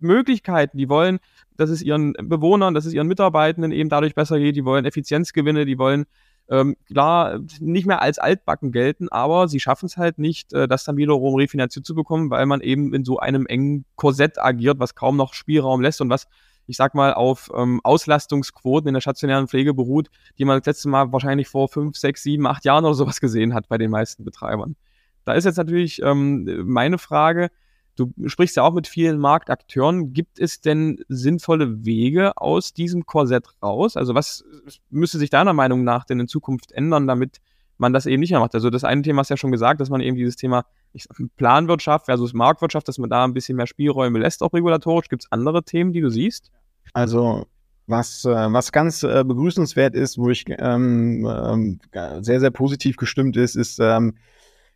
[0.00, 0.78] Möglichkeiten.
[0.78, 1.18] Die wollen,
[1.56, 4.56] dass es ihren Bewohnern, dass es ihren Mitarbeitenden eben dadurch besser geht.
[4.56, 5.64] Die wollen Effizienzgewinne.
[5.64, 6.04] Die wollen
[6.48, 10.84] ähm, klar nicht mehr als altbacken gelten, aber sie schaffen es halt nicht, äh, das
[10.84, 14.94] dann wiederum refinanziert zu bekommen, weil man eben in so einem engen Korsett agiert, was
[14.94, 16.28] kaum noch Spielraum lässt und was
[16.66, 20.88] ich sag mal, auf ähm, Auslastungsquoten in der stationären Pflege beruht, die man das letzte
[20.88, 24.24] Mal wahrscheinlich vor fünf, sechs, sieben, acht Jahren oder sowas gesehen hat bei den meisten
[24.24, 24.76] Betreibern.
[25.24, 27.50] Da ist jetzt natürlich ähm, meine Frage,
[27.96, 30.12] du sprichst ja auch mit vielen Marktakteuren.
[30.12, 33.96] Gibt es denn sinnvolle Wege aus diesem Korsett raus?
[33.96, 34.44] Also was
[34.90, 37.40] müsste sich deiner Meinung nach denn in Zukunft ändern, damit
[37.78, 38.54] man das eben nicht mehr macht?
[38.54, 41.04] Also das eine Thema hast du ja schon gesagt, dass man eben dieses Thema ich
[41.04, 45.08] sag, Planwirtschaft versus Marktwirtschaft, dass man da ein bisschen mehr Spielräume lässt, auch regulatorisch.
[45.08, 46.50] Gibt es andere Themen, die du siehst?
[46.92, 47.46] Also
[47.86, 53.36] was, äh, was ganz äh, begrüßenswert ist, wo ich ähm, äh, sehr, sehr positiv gestimmt
[53.36, 54.14] ist, ist ähm,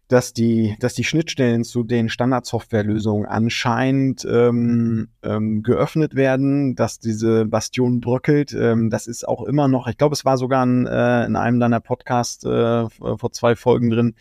[0.09, 7.45] dass die, dass die Schnittstellen zu den Standardsoftwarelösungen anscheinend ähm, ähm, geöffnet werden, dass diese
[7.45, 8.55] Bastion bröckelt.
[8.59, 11.61] Ähm, das ist auch immer noch, ich glaube, es war sogar in, äh, in einem
[11.61, 14.15] deiner Podcasts äh, vor zwei Folgen drin.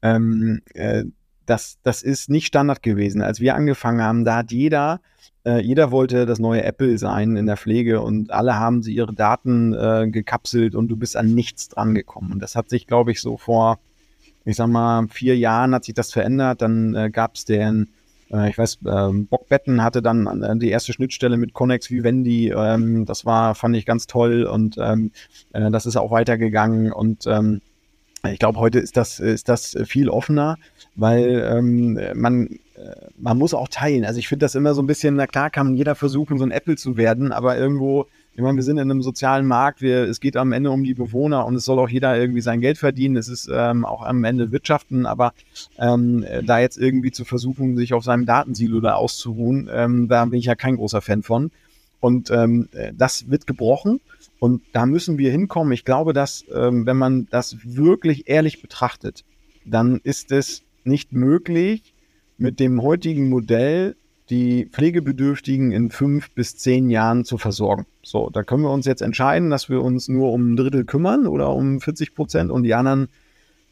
[0.00, 1.04] Ähm, äh,
[1.46, 3.22] das, das ist nicht Standard gewesen.
[3.22, 5.00] Als wir angefangen haben, da hat jeder,
[5.44, 9.14] äh, jeder wollte das neue Apple sein in der Pflege und alle haben sie ihre
[9.14, 12.32] Daten äh, gekapselt und du bist an nichts dran gekommen.
[12.32, 13.78] Und das hat sich, glaube ich, so vor
[14.44, 16.62] ich sag mal, vier Jahren hat sich das verändert.
[16.62, 17.88] Dann äh, gab es den,
[18.30, 22.50] äh, ich weiß, äh, Bockbetten hatte dann äh, die erste Schnittstelle mit Connex Vivendi.
[22.50, 25.12] Ähm, das war, fand ich ganz toll und ähm,
[25.52, 27.60] äh, das ist auch weitergegangen und ähm,
[28.32, 30.56] ich glaube, heute ist das, ist das viel offener,
[30.94, 32.46] weil ähm, man,
[32.76, 34.04] äh, man muss auch teilen.
[34.04, 36.50] Also ich finde das immer so ein bisschen, na klar kann jeder versuchen, so ein
[36.50, 38.06] Apple zu werden, aber irgendwo
[38.36, 40.94] ich meine, wir sind in einem sozialen Markt, wir, es geht am Ende um die
[40.94, 43.16] Bewohner und es soll auch jeder irgendwie sein Geld verdienen.
[43.16, 45.34] Es ist ähm, auch am Ende Wirtschaften, aber
[45.78, 50.40] ähm, da jetzt irgendwie zu versuchen, sich auf seinem Datensilo da auszuruhen, ähm, da bin
[50.40, 51.52] ich ja kein großer Fan von.
[52.00, 54.00] Und ähm, das wird gebrochen
[54.44, 55.72] und da müssen wir hinkommen.
[55.72, 59.24] Ich glaube, dass ähm, wenn man das wirklich ehrlich betrachtet,
[59.64, 61.94] dann ist es nicht möglich,
[62.36, 63.96] mit dem heutigen Modell
[64.28, 67.86] die Pflegebedürftigen in fünf bis zehn Jahren zu versorgen.
[68.02, 71.26] So, da können wir uns jetzt entscheiden, dass wir uns nur um ein Drittel kümmern
[71.26, 73.08] oder um 40 Prozent und die anderen,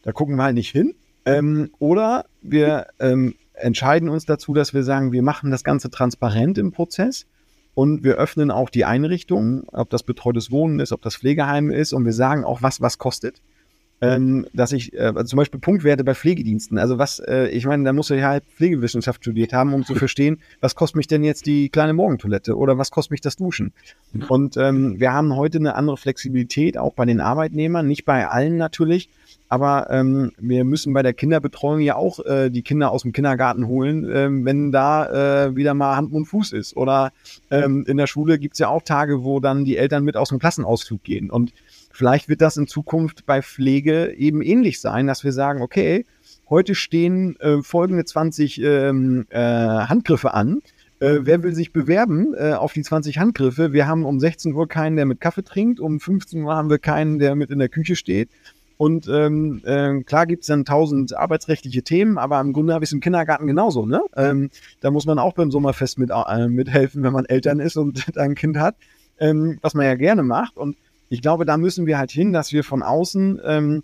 [0.04, 0.94] da gucken wir halt nicht hin.
[1.26, 6.56] Ähm, oder wir ähm, entscheiden uns dazu, dass wir sagen, wir machen das Ganze transparent
[6.56, 7.26] im Prozess
[7.74, 11.92] und wir öffnen auch die Einrichtungen, ob das betreutes Wohnen ist, ob das Pflegeheim ist.
[11.92, 13.40] Und wir sagen auch, was was kostet.
[14.02, 17.92] Ähm, dass ich äh, zum Beispiel Punktwerte bei Pflegediensten, also was, äh, ich meine, da
[17.92, 21.68] muss ich halt Pflegewissenschaft studiert haben, um zu verstehen, was kostet mich denn jetzt die
[21.68, 23.72] kleine Morgentoilette oder was kostet mich das Duschen.
[24.28, 28.56] Und ähm, wir haben heute eine andere Flexibilität, auch bei den Arbeitnehmern, nicht bei allen
[28.56, 29.08] natürlich,
[29.53, 33.66] aber ähm, wir müssen bei der Kinderbetreuung ja auch äh, die Kinder aus dem Kindergarten
[33.66, 36.76] holen, ähm, wenn da äh, wieder mal Hand und Fuß ist.
[36.76, 37.12] Oder
[37.50, 40.38] ähm, in der Schule gibt's ja auch Tage, wo dann die Eltern mit aus dem
[40.38, 41.30] Klassenausflug gehen.
[41.30, 41.53] Und
[41.92, 46.07] Vielleicht wird das in Zukunft bei Pflege eben ähnlich sein, dass wir sagen, okay,
[46.48, 50.62] heute stehen äh, folgende 20 ähm, äh, Handgriffe an.
[51.00, 53.74] Äh, wer will sich bewerben äh, auf die 20 Handgriffe?
[53.74, 55.80] Wir haben um 16 Uhr keinen, der mit Kaffee trinkt.
[55.80, 58.30] Um 15 Uhr haben wir keinen, der mit in der Küche steht.
[58.76, 62.88] Und ähm, äh, klar gibt es dann tausend arbeitsrechtliche Themen, aber im Grunde habe ich
[62.88, 63.86] es im Kindergarten genauso.
[63.86, 64.02] Ne?
[64.16, 64.50] Ähm,
[64.80, 68.34] da muss man auch beim Sommerfest mit, äh, mithelfen, wenn man Eltern ist und ein
[68.34, 68.76] Kind hat,
[69.18, 70.56] ähm, was man ja gerne macht.
[70.56, 70.76] Und
[71.08, 73.82] ich glaube, da müssen wir halt hin, dass wir von außen ähm,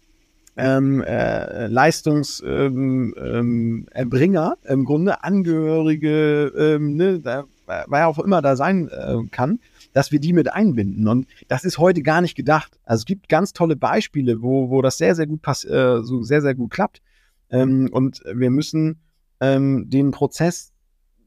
[0.57, 8.57] ähm, äh, Leistungserbringer, ähm, ähm, im Grunde Angehörige, ähm, ne, da, wer auch immer da
[8.57, 9.61] sein äh, kann,
[9.93, 11.09] dass wir die mit einbinden.
[11.09, 12.79] Und das ist heute gar nicht gedacht.
[12.85, 16.23] Also es gibt ganz tolle Beispiele, wo, wo das sehr, sehr gut pass äh, so
[16.23, 17.01] sehr, sehr gut klappt.
[17.51, 19.01] Ähm, und wir müssen
[19.41, 20.73] ähm, den Prozess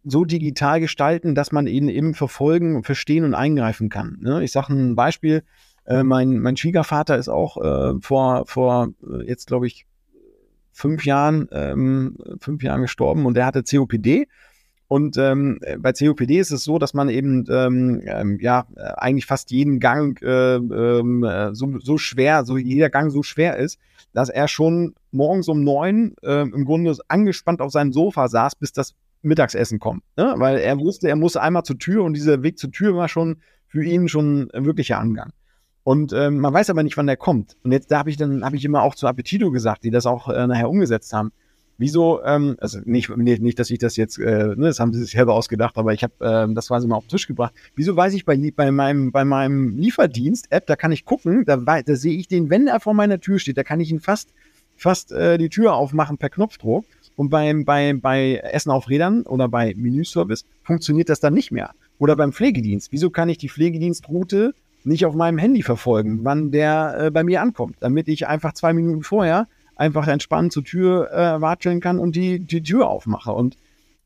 [0.04, 4.18] so digital gestalten, dass man ihn eben verfolgen, verstehen und eingreifen kann.
[4.20, 4.44] Ne?
[4.44, 5.44] Ich sage ein Beispiel,
[5.86, 9.86] äh, mein, mein Schwiegervater ist auch äh, vor, vor äh, jetzt, glaube ich,
[10.72, 14.28] fünf Jahren, ähm, fünf Jahren gestorben und der hatte COPD.
[14.92, 19.50] Und ähm, bei COPD ist es so, dass man eben ähm, ähm, ja eigentlich fast
[19.50, 23.80] jeden Gang äh, ähm, äh, so, so schwer, so jeder Gang so schwer ist,
[24.12, 28.74] dass er schon morgens um neun äh, im Grunde angespannt auf seinem Sofa saß, bis
[28.74, 30.04] das Mittagsessen kommt.
[30.18, 30.34] Ne?
[30.36, 33.38] Weil er wusste, er musste einmal zur Tür und dieser Weg zur Tür war schon
[33.68, 35.32] für ihn schon ein wirklicher Angang.
[35.84, 37.56] Und ähm, man weiß aber nicht, wann der kommt.
[37.64, 40.06] Und jetzt da habe ich dann habe ich immer auch zu Appetito gesagt, die das
[40.06, 41.32] auch äh, nachher umgesetzt haben.
[41.82, 45.02] Wieso, ähm, also nicht, nicht, nicht, dass ich das jetzt, äh, ne, das haben sie
[45.02, 47.56] sich selber ausgedacht, aber ich habe ähm, das quasi mal auf den Tisch gebracht.
[47.74, 51.96] Wieso weiß ich bei, bei, meinem, bei meinem Lieferdienst-App, da kann ich gucken, da, da
[51.96, 54.30] sehe ich den, wenn er vor meiner Tür steht, da kann ich ihn fast,
[54.76, 56.86] fast äh, die Tür aufmachen per Knopfdruck.
[57.16, 61.72] Und beim, bei, bei Essen auf Rädern oder bei Menüservice funktioniert das dann nicht mehr.
[61.98, 62.92] Oder beim Pflegedienst.
[62.92, 64.54] Wieso kann ich die Pflegedienstroute
[64.84, 68.72] nicht auf meinem Handy verfolgen, wann der äh, bei mir ankommt, damit ich einfach zwei
[68.72, 69.48] Minuten vorher
[69.82, 73.32] einfach entspannt zur Tür äh, watscheln kann und die, die Tür aufmache.
[73.32, 73.58] Und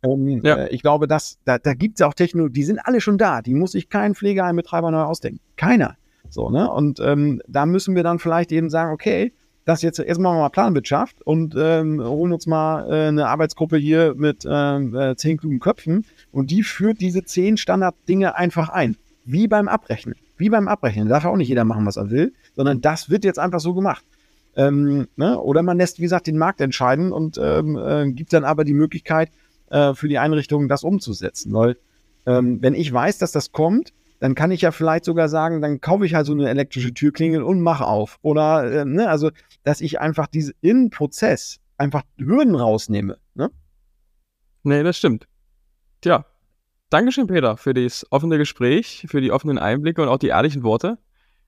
[0.03, 0.55] ähm, ja.
[0.55, 3.41] äh, ich glaube, dass, da, da gibt es auch Technologie, die sind alle schon da,
[3.41, 5.41] die muss sich kein Pflegeheimbetreiber neu ausdenken.
[5.57, 5.97] Keiner.
[6.29, 6.71] So, ne?
[6.71, 9.33] Und ähm, da müssen wir dann vielleicht eben sagen, okay,
[9.65, 14.45] das jetzt erstmal mal Planwirtschaft und ähm, holen uns mal äh, eine Arbeitsgruppe hier mit
[14.49, 18.95] ähm, äh, zehn klugen Köpfen und die führt diese zehn Standarddinge einfach ein.
[19.25, 20.15] Wie beim Abrechnen.
[20.37, 21.09] Wie beim Abrechnen.
[21.09, 23.73] Da darf auch nicht jeder machen, was er will, sondern das wird jetzt einfach so
[23.73, 24.05] gemacht.
[24.55, 25.39] Ähm, ne?
[25.39, 28.73] Oder man lässt, wie gesagt, den Markt entscheiden und ähm, äh, gibt dann aber die
[28.73, 29.31] Möglichkeit
[29.69, 31.53] äh, für die Einrichtungen, das umzusetzen.
[31.53, 31.77] Weil,
[32.25, 35.81] ähm, wenn ich weiß, dass das kommt, dann kann ich ja vielleicht sogar sagen, dann
[35.81, 38.17] kaufe ich halt so eine elektrische Türklingel und mache auf.
[38.21, 39.09] Oder, äh, ne?
[39.09, 39.31] also,
[39.63, 43.17] dass ich einfach diese im Prozess einfach Hürden rausnehme.
[43.33, 43.51] Ne?
[44.63, 45.27] Nee, das stimmt.
[46.01, 46.25] Tja,
[46.89, 50.97] Dankeschön, Peter, für das offene Gespräch, für die offenen Einblicke und auch die ehrlichen Worte.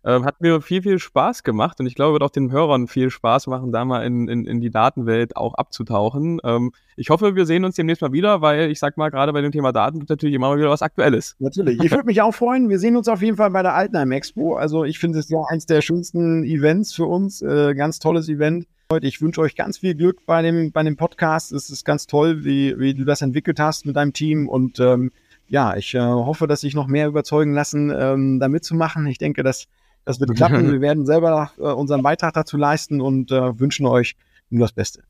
[0.07, 3.09] Ähm, hat mir viel, viel Spaß gemacht und ich glaube, wird auch den Hörern viel
[3.09, 6.39] Spaß machen, da mal in, in, in die Datenwelt auch abzutauchen.
[6.45, 9.41] Ähm, ich hoffe, wir sehen uns demnächst mal wieder, weil ich sag mal, gerade bei
[9.41, 11.35] dem Thema Daten gibt natürlich immer mal wieder was Aktuelles.
[11.39, 11.83] Natürlich.
[11.83, 12.69] Ich würde mich auch freuen.
[12.69, 14.55] Wir sehen uns auf jeden Fall bei der Altenheim Expo.
[14.55, 17.41] Also ich finde es ja eins der schönsten Events für uns.
[17.41, 18.65] Äh, ganz tolles Event.
[19.01, 21.51] Ich wünsche euch ganz viel Glück bei dem, bei dem Podcast.
[21.51, 25.11] Es ist ganz toll, wie, wie du das entwickelt hast mit deinem Team und ähm,
[25.49, 29.05] ja, ich äh, hoffe, dass sich noch mehr überzeugen lassen, ähm, da mitzumachen.
[29.07, 29.67] Ich denke, das,
[30.07, 30.71] das wird klappen.
[30.71, 34.15] Wir werden selber äh, unseren Beitrag dazu leisten und äh, wünschen euch
[34.49, 35.03] nur das Beste.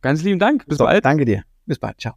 [0.00, 0.64] Ganz lieben Dank.
[0.66, 1.04] Bis so, bald.
[1.04, 1.42] Danke dir.
[1.66, 2.00] Bis bald.
[2.00, 2.14] Ciao.